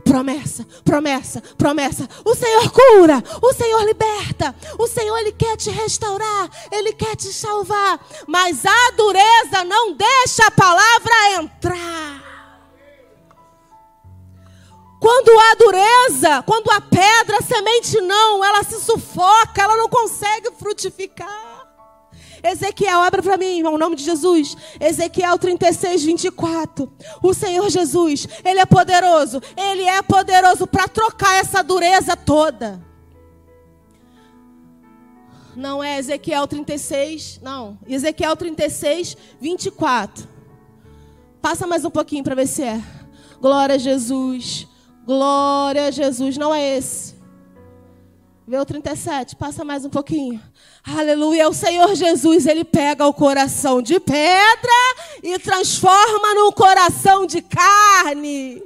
Promessa, 0.03 0.67
promessa, 0.83 1.41
promessa. 1.57 2.09
O 2.25 2.35
Senhor 2.35 2.69
cura, 2.71 3.23
o 3.41 3.53
Senhor 3.53 3.83
liberta, 3.85 4.53
o 4.77 4.85
Senhor 4.85 5.17
ele 5.17 5.31
quer 5.31 5.55
te 5.55 5.69
restaurar, 5.69 6.49
ele 6.71 6.91
quer 6.91 7.15
te 7.15 7.31
salvar, 7.31 8.05
mas 8.27 8.65
a 8.65 8.91
dureza 8.97 9.63
não 9.65 9.93
deixa 9.93 10.45
a 10.45 10.51
palavra 10.51 11.41
entrar. 11.41 12.23
Quando 14.99 15.37
há 15.37 15.55
dureza, 15.55 16.43
quando 16.43 16.71
há 16.71 16.81
pedra, 16.81 17.37
a 17.37 17.41
semente 17.41 17.99
não, 18.01 18.43
ela 18.43 18.63
se 18.63 18.79
sufoca, 18.81 19.61
ela 19.61 19.75
não 19.77 19.89
consegue 19.89 20.51
frutificar. 20.57 21.52
Ezequiel, 22.43 23.01
abra 23.01 23.23
para 23.23 23.37
mim, 23.37 23.57
irmão, 23.57 23.75
em 23.75 23.79
nome 23.79 23.95
de 23.95 24.03
Jesus. 24.03 24.57
Ezequiel 24.79 25.39
36, 25.39 26.03
24. 26.03 26.91
O 27.21 27.33
Senhor 27.33 27.69
Jesus, 27.69 28.27
Ele 28.43 28.59
é 28.59 28.65
poderoso. 28.65 29.41
Ele 29.55 29.83
é 29.83 30.01
poderoso 30.01 30.67
para 30.67 30.89
trocar 30.89 31.35
essa 31.39 31.63
dureza 31.63 32.17
toda. 32.17 32.81
Não 35.55 35.83
é 35.83 35.97
Ezequiel 35.99 36.45
36, 36.47 37.39
não. 37.41 37.77
Ezequiel 37.87 38.35
36, 38.35 39.15
24. 39.39 40.27
Passa 41.41 41.67
mais 41.67 41.85
um 41.85 41.89
pouquinho 41.89 42.23
para 42.23 42.35
ver 42.35 42.47
se 42.47 42.63
é. 42.63 42.81
Glória 43.39 43.75
a 43.75 43.77
Jesus. 43.77 44.67
Glória 45.05 45.87
a 45.87 45.91
Jesus. 45.91 46.37
Não 46.37 46.53
é 46.53 46.77
esse. 46.77 47.12
Vê 48.45 48.57
o 48.57 48.65
37, 48.65 49.37
passa 49.37 49.63
mais 49.63 49.85
um 49.85 49.89
pouquinho. 49.89 50.41
Aleluia. 50.83 51.47
O 51.47 51.53
Senhor 51.53 51.95
Jesus, 51.95 52.45
ele 52.45 52.65
pega 52.65 53.07
o 53.07 53.13
coração 53.13 53.81
de 53.81 54.01
pedra 54.01 54.71
e 55.23 55.39
transforma 55.39 56.33
num 56.33 56.51
coração 56.51 57.25
de 57.25 57.41
carne. 57.41 58.61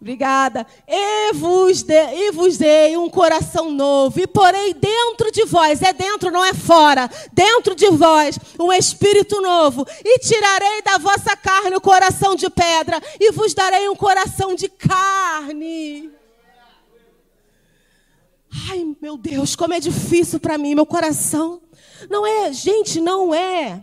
Obrigada. 0.00 0.66
E 0.88 1.34
vos, 1.34 1.82
de, 1.82 1.94
e 1.94 2.30
vos 2.32 2.56
dei 2.56 2.96
um 2.96 3.10
coração 3.10 3.70
novo, 3.70 4.18
e 4.18 4.26
porei 4.26 4.72
dentro 4.72 5.30
de 5.30 5.44
vós, 5.44 5.82
é 5.82 5.92
dentro, 5.92 6.30
não 6.30 6.44
é 6.44 6.54
fora, 6.54 7.08
dentro 7.32 7.74
de 7.74 7.88
vós, 7.90 8.38
um 8.58 8.72
espírito 8.72 9.42
novo, 9.42 9.86
e 10.02 10.18
tirarei 10.20 10.82
da 10.82 10.96
vossa 10.96 11.36
carne 11.36 11.76
o 11.76 11.80
coração 11.80 12.34
de 12.34 12.48
pedra, 12.48 13.00
e 13.20 13.30
vos 13.30 13.52
darei 13.52 13.88
um 13.90 13.96
coração 13.96 14.54
de 14.54 14.68
carne. 14.68 16.10
Ai, 18.70 18.96
meu 19.00 19.16
Deus, 19.16 19.56
como 19.56 19.74
é 19.74 19.80
difícil 19.80 20.38
para 20.38 20.56
mim, 20.56 20.74
meu 20.74 20.86
coração. 20.86 21.60
Não 22.08 22.26
é, 22.26 22.52
gente, 22.52 23.00
não 23.00 23.34
é. 23.34 23.82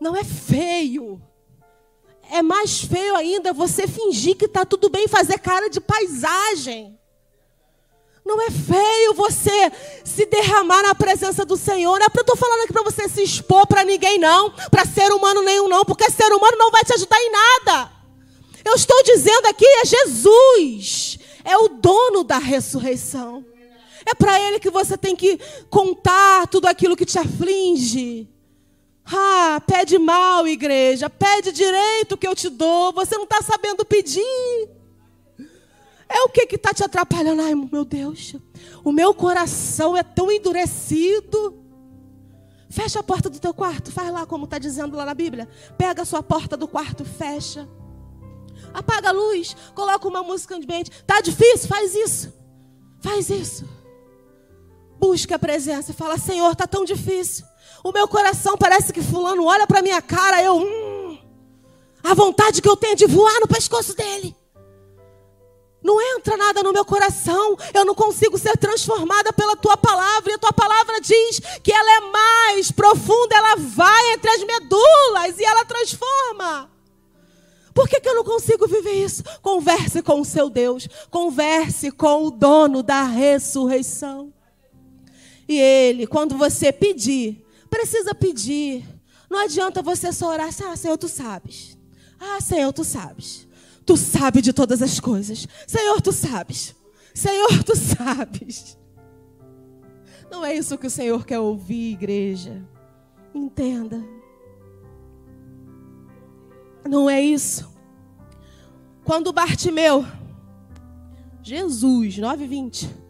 Não 0.00 0.16
é 0.16 0.22
feio. 0.22 1.20
É 2.30 2.42
mais 2.42 2.80
feio 2.80 3.16
ainda 3.16 3.52
você 3.52 3.88
fingir 3.88 4.36
que 4.36 4.44
está 4.44 4.64
tudo 4.64 4.88
bem, 4.88 5.08
fazer 5.08 5.38
cara 5.38 5.68
de 5.68 5.80
paisagem. 5.80 6.98
Não 8.24 8.40
é 8.42 8.50
feio 8.50 9.14
você 9.14 9.72
se 10.04 10.26
derramar 10.26 10.82
na 10.82 10.94
presença 10.94 11.46
do 11.46 11.56
Senhor. 11.56 11.98
Não 11.98 12.06
é 12.06 12.10
eu 12.14 12.20
estou 12.20 12.36
falando 12.36 12.60
aqui 12.62 12.72
para 12.72 12.82
você 12.82 13.08
se 13.08 13.22
expor 13.22 13.66
para 13.66 13.84
ninguém, 13.84 14.18
não. 14.18 14.50
Para 14.70 14.84
ser 14.84 15.10
humano 15.12 15.42
nenhum, 15.42 15.66
não. 15.66 15.84
Porque 15.84 16.10
ser 16.10 16.30
humano 16.30 16.58
não 16.58 16.70
vai 16.70 16.84
te 16.84 16.92
ajudar 16.92 17.18
em 17.18 17.32
nada. 17.32 17.90
Eu 18.62 18.74
estou 18.74 19.02
dizendo 19.02 19.46
aqui 19.46 19.64
é 19.64 19.84
Jesus. 19.86 21.18
É 21.42 21.56
o 21.56 21.68
dono 21.68 22.22
da 22.22 22.36
ressurreição. 22.36 23.46
É 24.08 24.14
para 24.14 24.40
Ele 24.40 24.58
que 24.58 24.70
você 24.70 24.96
tem 24.96 25.14
que 25.14 25.38
contar 25.68 26.46
tudo 26.46 26.66
aquilo 26.66 26.96
que 26.96 27.04
te 27.04 27.18
aflige. 27.18 28.26
Ah, 29.04 29.60
pede 29.66 29.98
mal, 29.98 30.48
igreja. 30.48 31.10
Pede 31.10 31.52
direito 31.52 32.16
que 32.16 32.26
eu 32.26 32.34
te 32.34 32.48
dou. 32.48 32.92
Você 32.92 33.16
não 33.16 33.24
está 33.24 33.42
sabendo 33.42 33.84
pedir. 33.84 34.68
É 36.08 36.22
o 36.22 36.30
que 36.30 36.56
está 36.56 36.72
te 36.72 36.82
atrapalhando? 36.82 37.42
Ai, 37.42 37.54
meu 37.54 37.84
Deus, 37.84 38.34
o 38.82 38.90
meu 38.90 39.12
coração 39.12 39.94
é 39.94 40.02
tão 40.02 40.30
endurecido. 40.30 41.62
Fecha 42.70 43.00
a 43.00 43.02
porta 43.02 43.28
do 43.28 43.38
teu 43.38 43.52
quarto, 43.52 43.92
faz 43.92 44.10
lá 44.10 44.24
como 44.24 44.44
está 44.44 44.58
dizendo 44.58 44.96
lá 44.96 45.04
na 45.04 45.14
Bíblia. 45.14 45.46
Pega 45.76 46.02
a 46.02 46.04
sua 46.06 46.22
porta 46.22 46.56
do 46.56 46.66
quarto, 46.66 47.04
fecha. 47.04 47.68
Apaga 48.72 49.10
a 49.10 49.12
luz, 49.12 49.54
coloca 49.74 50.08
uma 50.08 50.22
música 50.22 50.54
ambiente. 50.56 50.90
Tá 51.06 51.20
difícil? 51.20 51.68
Faz 51.68 51.94
isso. 51.94 52.32
Faz 53.00 53.28
isso. 53.28 53.77
Busca 54.98 55.36
a 55.36 55.38
presença 55.38 55.92
e 55.92 55.94
fala: 55.94 56.18
Senhor, 56.18 56.54
tá 56.56 56.66
tão 56.66 56.84
difícil. 56.84 57.44
O 57.84 57.92
meu 57.92 58.08
coração 58.08 58.56
parece 58.56 58.92
que 58.92 59.02
fulano 59.02 59.44
olha 59.44 59.66
para 59.66 59.82
minha 59.82 60.02
cara, 60.02 60.42
eu 60.42 60.56
hum, 60.56 61.18
a 62.02 62.14
vontade 62.14 62.60
que 62.60 62.68
eu 62.68 62.76
tenho 62.76 62.96
de 62.96 63.06
voar 63.06 63.40
no 63.40 63.48
pescoço 63.48 63.94
dele. 63.94 64.36
Não 65.82 66.00
entra 66.16 66.36
nada 66.36 66.62
no 66.62 66.72
meu 66.72 66.84
coração. 66.84 67.56
Eu 67.72 67.84
não 67.84 67.94
consigo 67.94 68.36
ser 68.36 68.56
transformada 68.56 69.32
pela 69.32 69.56
tua 69.56 69.76
palavra. 69.76 70.32
E 70.32 70.34
a 70.34 70.38
tua 70.38 70.52
palavra 70.52 71.00
diz 71.00 71.40
que 71.62 71.72
ela 71.72 71.96
é 71.96 72.00
mais 72.00 72.72
profunda, 72.72 73.36
ela 73.36 73.56
vai 73.56 74.12
entre 74.12 74.28
as 74.30 74.42
medulas 74.42 75.38
e 75.38 75.44
ela 75.44 75.64
transforma. 75.64 76.70
Por 77.72 77.88
que, 77.88 78.00
que 78.00 78.08
eu 78.08 78.16
não 78.16 78.24
consigo 78.24 78.66
viver 78.66 79.04
isso? 79.04 79.22
Converse 79.40 80.02
com 80.02 80.20
o 80.20 80.24
seu 80.24 80.50
Deus. 80.50 80.88
Converse 81.10 81.92
com 81.92 82.24
o 82.24 82.30
dono 82.30 82.82
da 82.82 83.04
ressurreição. 83.04 84.32
E 85.48 85.58
ele, 85.58 86.06
quando 86.06 86.36
você 86.36 86.70
pedir, 86.70 87.42
precisa 87.70 88.14
pedir. 88.14 88.84
Não 89.30 89.44
adianta 89.44 89.82
você 89.82 90.12
só 90.12 90.28
orar 90.28 90.48
ah, 90.48 90.76
Senhor, 90.76 90.98
tu 90.98 91.08
sabes. 91.08 91.78
Ah, 92.20 92.40
Senhor, 92.40 92.72
tu 92.72 92.84
sabes. 92.84 93.48
Tu 93.86 93.96
sabes 93.96 94.42
de 94.42 94.52
todas 94.52 94.82
as 94.82 95.00
coisas. 95.00 95.48
Senhor, 95.66 96.00
tu 96.02 96.12
sabes. 96.12 96.76
Senhor, 97.14 97.64
tu 97.64 97.74
sabes. 97.74 98.78
Não 100.30 100.44
é 100.44 100.54
isso 100.54 100.76
que 100.76 100.86
o 100.86 100.90
Senhor 100.90 101.24
quer 101.24 101.38
ouvir, 101.38 101.92
igreja. 101.92 102.62
Entenda. 103.34 104.04
Não 106.86 107.08
é 107.08 107.20
isso. 107.20 107.70
Quando 109.04 109.32
Bartimeu, 109.32 110.04
Jesus, 111.42 112.18
9:20. 112.18 113.07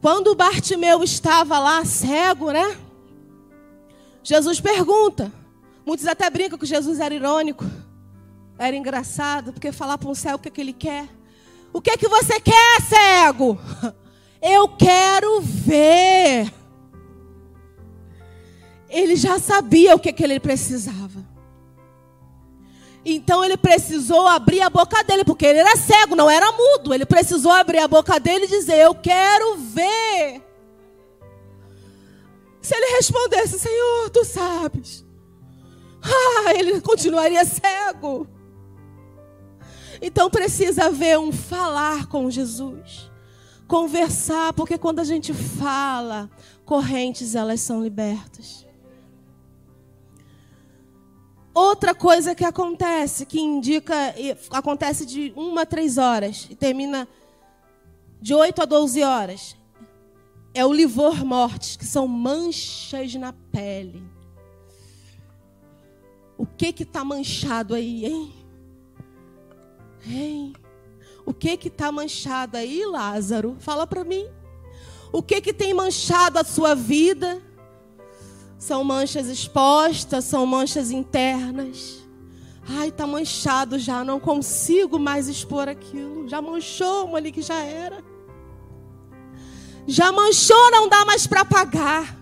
Quando 0.00 0.34
Bartimeu 0.34 1.02
estava 1.02 1.58
lá 1.58 1.84
cego, 1.84 2.52
né? 2.52 2.78
Jesus 4.22 4.60
pergunta. 4.60 5.32
Muitos 5.84 6.06
até 6.06 6.28
brincam 6.30 6.58
que 6.58 6.66
Jesus 6.66 7.00
era 7.00 7.14
irônico. 7.14 7.64
Era 8.58 8.76
engraçado, 8.76 9.52
porque 9.52 9.72
falar 9.72 9.98
para 9.98 10.08
um 10.08 10.14
cego 10.14 10.36
o 10.36 10.38
que, 10.38 10.48
é 10.48 10.50
que 10.50 10.60
ele 10.60 10.72
quer. 10.72 11.08
O 11.72 11.80
que 11.80 11.90
é 11.90 11.96
que 11.96 12.08
você 12.08 12.40
quer, 12.40 12.82
cego? 12.82 13.58
Eu 14.40 14.68
quero 14.68 15.40
ver. 15.40 16.52
Ele 18.88 19.16
já 19.16 19.38
sabia 19.38 19.94
o 19.94 19.98
que, 19.98 20.08
é 20.08 20.12
que 20.12 20.22
ele 20.22 20.40
precisava. 20.40 21.26
Então 23.14 23.42
ele 23.42 23.56
precisou 23.56 24.26
abrir 24.26 24.60
a 24.60 24.68
boca 24.68 25.02
dele, 25.02 25.24
porque 25.24 25.46
ele 25.46 25.60
era 25.60 25.76
cego, 25.76 26.14
não 26.14 26.28
era 26.28 26.52
mudo. 26.52 26.92
Ele 26.92 27.06
precisou 27.06 27.50
abrir 27.50 27.78
a 27.78 27.88
boca 27.88 28.20
dele 28.20 28.44
e 28.44 28.48
dizer: 28.48 28.78
Eu 28.78 28.94
quero 28.94 29.56
ver. 29.56 30.42
Se 32.60 32.74
ele 32.74 32.96
respondesse: 32.96 33.58
Senhor, 33.58 34.10
tu 34.10 34.24
sabes. 34.24 35.06
Ah, 36.02 36.54
ele 36.54 36.80
continuaria 36.80 37.44
cego. 37.44 38.26
Então 40.02 40.28
precisa 40.30 40.86
haver 40.86 41.18
um 41.18 41.32
falar 41.32 42.06
com 42.06 42.30
Jesus. 42.30 43.10
Conversar, 43.66 44.52
porque 44.52 44.78
quando 44.78 45.00
a 45.00 45.04
gente 45.04 45.32
fala, 45.32 46.30
correntes 46.64 47.34
elas 47.34 47.60
são 47.60 47.82
libertas. 47.82 48.67
Outra 51.58 51.92
coisa 51.92 52.36
que 52.36 52.44
acontece, 52.44 53.26
que 53.26 53.40
indica, 53.40 54.14
acontece 54.52 55.04
de 55.04 55.32
uma 55.34 55.62
a 55.62 55.66
três 55.66 55.98
horas 55.98 56.46
e 56.48 56.54
termina 56.54 57.08
de 58.22 58.32
8 58.32 58.62
a 58.62 58.64
12 58.64 59.02
horas, 59.02 59.56
é 60.54 60.64
o 60.64 60.72
livor 60.72 61.24
mortis, 61.24 61.74
que 61.74 61.84
são 61.84 62.06
manchas 62.06 63.12
na 63.16 63.32
pele. 63.32 64.08
O 66.36 66.46
que 66.46 66.72
que 66.72 66.84
está 66.84 67.04
manchado 67.04 67.74
aí, 67.74 68.06
hein? 68.06 68.32
Hein? 70.06 70.52
O 71.26 71.34
que 71.34 71.56
que 71.56 71.66
está 71.66 71.90
manchado 71.90 72.56
aí, 72.56 72.86
Lázaro? 72.86 73.56
Fala 73.58 73.84
para 73.84 74.04
mim. 74.04 74.28
O 75.10 75.20
que 75.24 75.40
que 75.40 75.52
tem 75.52 75.74
manchado 75.74 76.38
a 76.38 76.44
sua 76.44 76.76
vida? 76.76 77.42
São 78.58 78.82
manchas 78.82 79.28
expostas, 79.28 80.24
são 80.24 80.44
manchas 80.44 80.90
internas. 80.90 81.98
Ai, 82.68 82.88
está 82.88 83.06
manchado 83.06 83.78
já, 83.78 84.04
não 84.04 84.20
consigo 84.20 84.98
mais 84.98 85.28
expor 85.28 85.68
aquilo. 85.68 86.28
Já 86.28 86.42
manchou 86.42 87.06
uma 87.06 87.18
ali 87.18 87.32
que 87.32 87.40
já 87.40 87.62
era. 87.62 88.04
Já 89.86 90.12
manchou, 90.12 90.70
não 90.70 90.88
dá 90.88 91.04
mais 91.04 91.26
para 91.26 91.44
pagar. 91.44 92.18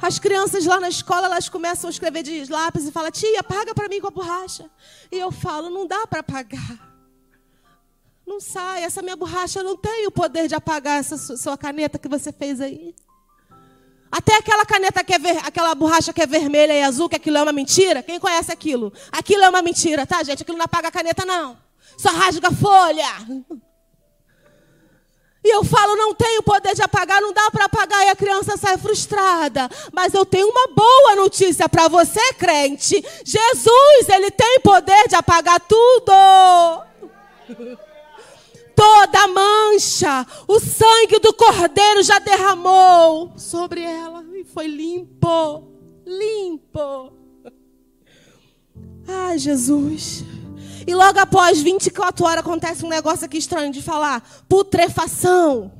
As 0.00 0.18
crianças 0.18 0.64
lá 0.64 0.80
na 0.80 0.88
escola, 0.88 1.26
elas 1.26 1.48
começam 1.48 1.88
a 1.88 1.90
escrever 1.90 2.22
de 2.22 2.50
lápis 2.50 2.86
e 2.86 2.92
falam: 2.92 3.10
"Tia, 3.10 3.42
paga 3.42 3.74
para 3.74 3.88
mim 3.88 4.00
com 4.00 4.08
a 4.08 4.10
borracha". 4.10 4.70
E 5.10 5.18
eu 5.18 5.30
falo: 5.30 5.68
"Não 5.68 5.86
dá 5.86 6.06
para 6.06 6.22
pagar". 6.22 6.94
Não 8.26 8.40
sai, 8.40 8.84
essa 8.84 9.02
minha 9.02 9.16
borracha 9.16 9.62
não 9.62 9.76
tem 9.76 10.06
o 10.06 10.10
poder 10.10 10.48
de 10.48 10.54
apagar 10.54 10.98
essa 10.98 11.36
sua 11.36 11.58
caneta 11.58 11.98
que 11.98 12.08
você 12.08 12.32
fez 12.32 12.60
aí. 12.60 12.94
Até 14.16 14.36
aquela 14.36 14.64
caneta 14.64 15.02
que 15.02 15.12
é 15.12 15.18
ver, 15.18 15.38
aquela 15.38 15.74
borracha 15.74 16.12
que 16.12 16.22
é 16.22 16.26
vermelha 16.26 16.72
e 16.72 16.84
azul, 16.84 17.08
que 17.08 17.16
aquilo 17.16 17.36
é 17.36 17.42
uma 17.42 17.52
mentira. 17.52 18.00
Quem 18.00 18.20
conhece 18.20 18.52
aquilo? 18.52 18.92
Aquilo 19.10 19.42
é 19.42 19.48
uma 19.48 19.60
mentira, 19.60 20.06
tá, 20.06 20.22
gente? 20.22 20.42
Aquilo 20.42 20.56
não 20.56 20.66
apaga 20.66 20.86
a 20.86 20.92
caneta, 20.92 21.24
não. 21.26 21.58
Só 21.98 22.10
rasga 22.10 22.46
a 22.46 22.52
folha. 22.52 23.08
E 25.42 25.52
eu 25.52 25.64
falo, 25.64 25.96
não 25.96 26.14
tenho 26.14 26.44
poder 26.44 26.76
de 26.76 26.82
apagar, 26.82 27.20
não 27.20 27.32
dá 27.32 27.50
para 27.50 27.64
apagar, 27.64 28.06
e 28.06 28.10
a 28.10 28.14
criança 28.14 28.56
sai 28.56 28.78
frustrada. 28.78 29.68
Mas 29.92 30.14
eu 30.14 30.24
tenho 30.24 30.48
uma 30.48 30.68
boa 30.68 31.16
notícia 31.16 31.68
para 31.68 31.88
você, 31.88 32.34
crente. 32.34 33.04
Jesus, 33.24 34.08
ele 34.10 34.30
tem 34.30 34.60
poder 34.60 35.08
de 35.08 35.16
apagar 35.16 35.58
tudo. 35.58 36.12
Toda 38.84 39.28
mancha, 39.28 40.26
o 40.46 40.60
sangue 40.60 41.18
do 41.18 41.32
cordeiro 41.32 42.02
já 42.02 42.18
derramou 42.18 43.32
sobre 43.38 43.80
ela 43.80 44.22
e 44.34 44.44
foi 44.44 44.66
limpo, 44.66 45.72
limpo. 46.04 47.14
Ai, 49.08 49.38
Jesus. 49.38 50.22
E 50.86 50.94
logo 50.94 51.18
após 51.18 51.62
24 51.62 52.26
horas 52.26 52.40
acontece 52.40 52.84
um 52.84 52.90
negócio 52.90 53.24
aqui 53.24 53.38
estranho 53.38 53.72
de 53.72 53.80
falar: 53.80 54.22
putrefação. 54.50 55.72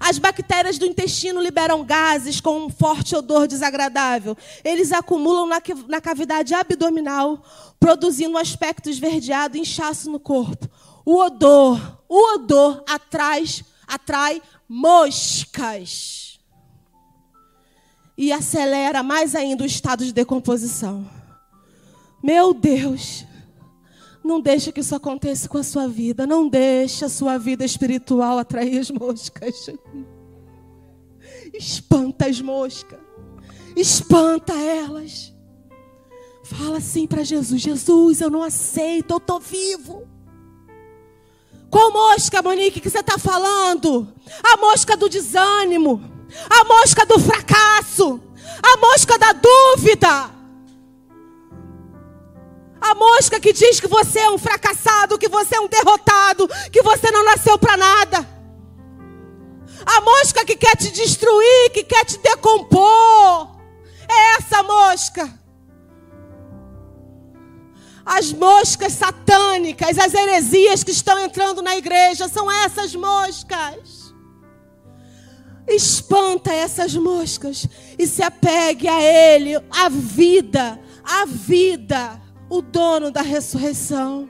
As 0.00 0.18
bactérias 0.18 0.78
do 0.78 0.86
intestino 0.86 1.40
liberam 1.40 1.84
gases 1.84 2.40
com 2.40 2.66
um 2.66 2.70
forte 2.70 3.14
odor 3.14 3.46
desagradável. 3.46 4.36
Eles 4.64 4.90
acumulam 4.90 5.46
na, 5.46 5.62
na 5.86 6.00
cavidade 6.00 6.54
abdominal, 6.54 7.44
produzindo 7.78 8.34
um 8.34 8.38
aspecto 8.38 8.90
esverdeado 8.90 9.56
e 9.56 9.60
inchaço 9.60 10.10
no 10.10 10.18
corpo. 10.18 10.68
O 11.04 11.16
odor, 11.16 12.02
o 12.08 12.34
odor 12.34 12.84
atrai, 12.88 13.44
atrai 13.86 14.42
moscas. 14.68 16.38
E 18.16 18.32
acelera 18.32 19.02
mais 19.02 19.34
ainda 19.34 19.62
o 19.62 19.66
estado 19.66 20.04
de 20.04 20.12
decomposição. 20.12 21.08
Meu 22.22 22.52
Deus, 22.52 23.24
não 24.22 24.40
deixe 24.40 24.70
que 24.70 24.80
isso 24.80 24.94
aconteça 24.94 25.48
com 25.48 25.58
a 25.58 25.62
sua 25.62 25.88
vida. 25.88 26.26
Não 26.26 26.48
deixe 26.48 27.04
a 27.04 27.08
sua 27.08 27.38
vida 27.38 27.64
espiritual 27.64 28.38
atrair 28.38 28.78
as 28.78 28.90
moscas. 28.90 29.70
Espanta 31.52 32.26
as 32.26 32.40
moscas. 32.40 32.98
espanta 33.74 34.52
elas. 34.52 35.34
Fala 36.44 36.78
assim 36.78 37.06
para 37.06 37.24
Jesus: 37.24 37.60
Jesus, 37.60 38.20
eu 38.20 38.30
não 38.30 38.42
aceito, 38.42 39.12
eu 39.12 39.18
estou 39.18 39.40
vivo. 39.40 40.06
Qual 41.70 41.92
mosca, 41.92 42.42
Monique, 42.42 42.80
que 42.80 42.90
você 42.90 42.98
está 42.98 43.16
falando? 43.16 44.12
A 44.42 44.56
mosca 44.56 44.96
do 44.96 45.08
desânimo, 45.08 46.02
a 46.50 46.64
mosca 46.64 47.06
do 47.06 47.18
fracasso, 47.18 48.20
a 48.60 48.76
mosca 48.78 49.16
da 49.16 49.32
dúvida. 49.32 50.30
A 52.80 52.94
mosca 52.94 53.38
que 53.38 53.52
diz 53.52 53.78
que 53.78 53.86
você 53.86 54.18
é 54.18 54.30
um 54.30 54.38
fracassado, 54.38 55.18
que 55.18 55.28
você 55.28 55.56
é 55.56 55.60
um 55.60 55.68
derrotado, 55.68 56.48
que 56.72 56.82
você 56.82 57.10
não 57.12 57.24
nasceu 57.24 57.56
para 57.56 57.76
nada. 57.76 58.28
A 59.86 60.00
mosca 60.00 60.44
que 60.44 60.56
quer 60.56 60.76
te 60.76 60.90
destruir, 60.90 61.70
que 61.72 61.84
quer 61.84 62.04
te 62.04 62.18
decompor. 62.18 63.48
É 64.08 64.36
essa 64.38 64.62
mosca. 64.62 65.39
As 68.04 68.32
moscas 68.32 68.92
satânicas, 68.94 69.98
as 69.98 70.14
heresias 70.14 70.82
que 70.82 70.90
estão 70.90 71.18
entrando 71.18 71.62
na 71.62 71.76
igreja, 71.76 72.28
são 72.28 72.50
essas 72.50 72.94
moscas. 72.94 74.14
Espanta 75.68 76.52
essas 76.52 76.94
moscas 76.94 77.66
e 77.98 78.06
se 78.06 78.22
apegue 78.22 78.88
a 78.88 79.02
Ele, 79.02 79.56
a 79.70 79.88
vida, 79.88 80.80
a 81.04 81.24
vida, 81.24 82.20
o 82.48 82.60
dono 82.60 83.10
da 83.10 83.22
ressurreição. 83.22 84.28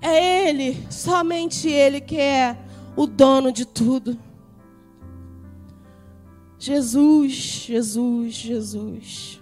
É 0.00 0.48
Ele, 0.48 0.86
somente 0.90 1.68
Ele 1.68 2.00
que 2.00 2.18
é 2.18 2.56
o 2.96 3.06
dono 3.06 3.52
de 3.52 3.66
tudo. 3.66 4.18
Jesus, 6.58 7.32
Jesus, 7.32 8.34
Jesus. 8.34 9.39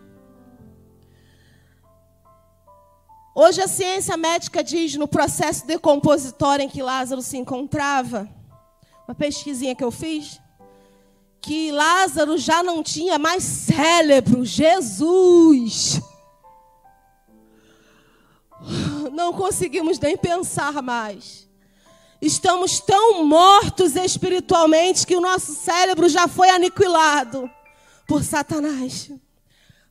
Hoje 3.41 3.63
a 3.63 3.69
ciência 3.69 4.17
médica 4.17 4.65
diz 4.65 4.97
no 4.97 5.07
processo 5.07 5.65
decompositório 5.65 6.65
em 6.65 6.69
que 6.69 6.83
Lázaro 6.83 7.23
se 7.23 7.37
encontrava, 7.37 8.29
uma 9.07 9.15
pesquisinha 9.15 9.77
que 9.77 9.85
eu 9.85 9.93
fiz, 9.93 10.41
que 11.41 11.71
Lázaro 11.71 12.37
já 12.37 12.65
não 12.65 12.83
tinha 12.83 13.17
mais 13.17 13.45
cérebro. 13.45 14.45
Jesus! 14.45 16.01
Não 19.13 19.33
conseguimos 19.33 20.01
nem 20.01 20.17
pensar 20.17 20.83
mais. 20.83 21.49
Estamos 22.21 22.81
tão 22.81 23.25
mortos 23.25 23.95
espiritualmente 23.95 25.07
que 25.07 25.15
o 25.15 25.21
nosso 25.21 25.55
cérebro 25.55 26.09
já 26.09 26.27
foi 26.27 26.51
aniquilado 26.51 27.49
por 28.05 28.25
Satanás. 28.25 29.13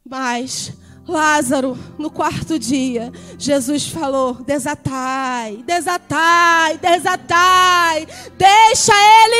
Mas 0.03 0.73
Lázaro, 1.08 1.78
no 1.97 2.12
quarto 2.12 2.60
dia, 2.60 3.14
Jesus 3.38 3.88
falou: 3.88 4.34
desatai, 4.34 5.64
desatai, 5.66 6.78
desatai, 6.78 8.08
deixa 8.38 8.93
ele 8.93 9.36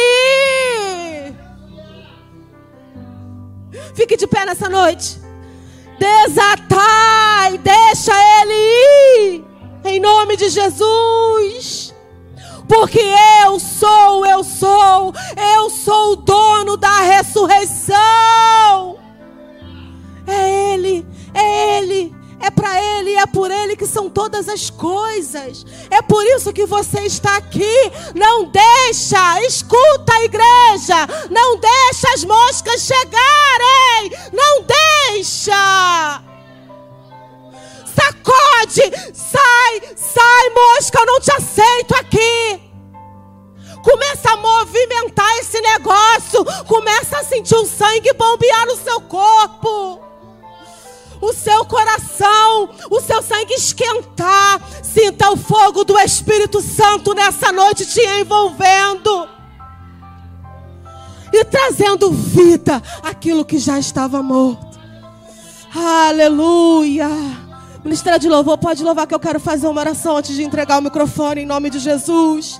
ir. 1.26 1.36
Fique 3.94 4.16
de 4.16 4.26
pé 4.28 4.46
nessa 4.46 4.70
noite. 4.70 5.20
Desatai, 6.00 7.58
deixa 7.58 8.14
ele 8.42 8.54
ir. 8.54 9.46
Em 9.84 10.00
nome 10.00 10.38
de 10.38 10.50
Jesus. 10.50 11.94
Porque 12.68 13.02
eu 13.44 13.60
sou, 13.60 14.26
eu 14.26 14.44
sou, 14.44 15.14
eu 15.56 15.70
sou 15.70 16.14
o 16.14 16.16
dono 16.18 16.78
da 16.78 17.02
ressurreição. 17.02 18.98
É 20.28 20.74
Ele 20.74 21.06
é 21.34 21.78
Ele, 21.78 22.16
é 22.40 22.52
para 22.52 22.82
Ele, 22.82 23.16
é 23.16 23.26
por 23.26 23.50
Ele 23.50 23.76
que 23.76 23.86
são 23.86 24.10
todas 24.10 24.48
as 24.48 24.70
coisas. 24.70 25.66
É 25.90 26.02
por 26.02 26.24
isso 26.26 26.54
que 26.54 26.66
você 26.66 27.02
está 27.02 27.38
aqui. 27.38 27.92
Não 28.16 28.46
deixa, 28.46 29.42
escuta 29.44 30.14
a 30.14 30.24
igreja. 30.24 31.08
Não 31.30 31.58
deixa 31.60 32.14
as 32.14 32.24
moscas 32.24 32.82
chegarem. 32.82 34.12
Não 34.32 34.64
deixa. 34.64 36.24
Sacode, 37.96 39.14
sai, 39.14 39.82
sai, 39.96 40.50
mosca, 40.52 41.00
eu 41.00 41.06
não 41.08 41.20
te 41.20 41.32
aceito 41.32 41.96
aqui. 41.96 42.62
Começa 43.84 44.32
a 44.32 44.38
movimentar 44.38 45.38
esse 45.40 45.60
negócio. 45.60 46.46
Começa 46.68 47.18
a 47.18 47.24
sentir 47.24 47.56
o 47.56 47.66
sangue 47.66 48.14
bombear 48.14 48.68
no 48.68 48.76
seu 48.78 49.02
corpo 49.02 50.07
o 51.22 51.34
seu 51.34 51.66
coração, 51.66 52.70
o 52.90 53.00
seu 53.02 53.22
sangue 53.22 53.54
esquentar. 53.54 54.62
Sinta 54.84 55.32
o 55.32 55.38
fogo 55.38 55.84
do 55.84 55.98
Espírito 56.00 56.62
Santo 56.62 57.14
nessa 57.14 57.52
noite 57.52 57.86
te 57.86 58.02
envolvendo 58.02 59.28
e 61.34 61.44
trazendo 61.46 62.12
vida 62.12 62.82
aquilo 63.04 63.46
que 63.46 63.58
já 63.58 63.78
estava 63.78 64.24
morto. 64.24 64.80
Aleluia. 65.76 67.10
Ministério 67.84 68.20
de 68.20 68.28
louvor, 68.28 68.58
pode 68.58 68.84
louvar 68.84 69.08
que 69.08 69.16
eu 69.16 69.20
quero 69.20 69.40
fazer 69.40 69.68
uma 69.68 69.82
oração 69.82 70.18
antes 70.18 70.36
de 70.36 70.44
entregar 70.44 70.80
o 70.80 70.82
microfone 70.82 71.42
em 71.42 71.46
nome 71.46 71.70
de 71.70 71.80
Jesus. 71.80 72.60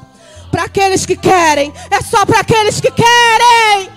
Para 0.52 0.64
aqueles 0.64 1.06
que 1.06 1.16
querem, 1.16 1.74
é 1.92 2.02
só 2.02 2.26
para 2.26 2.40
aqueles 2.40 2.80
que 2.80 2.92
querem. 2.92 3.97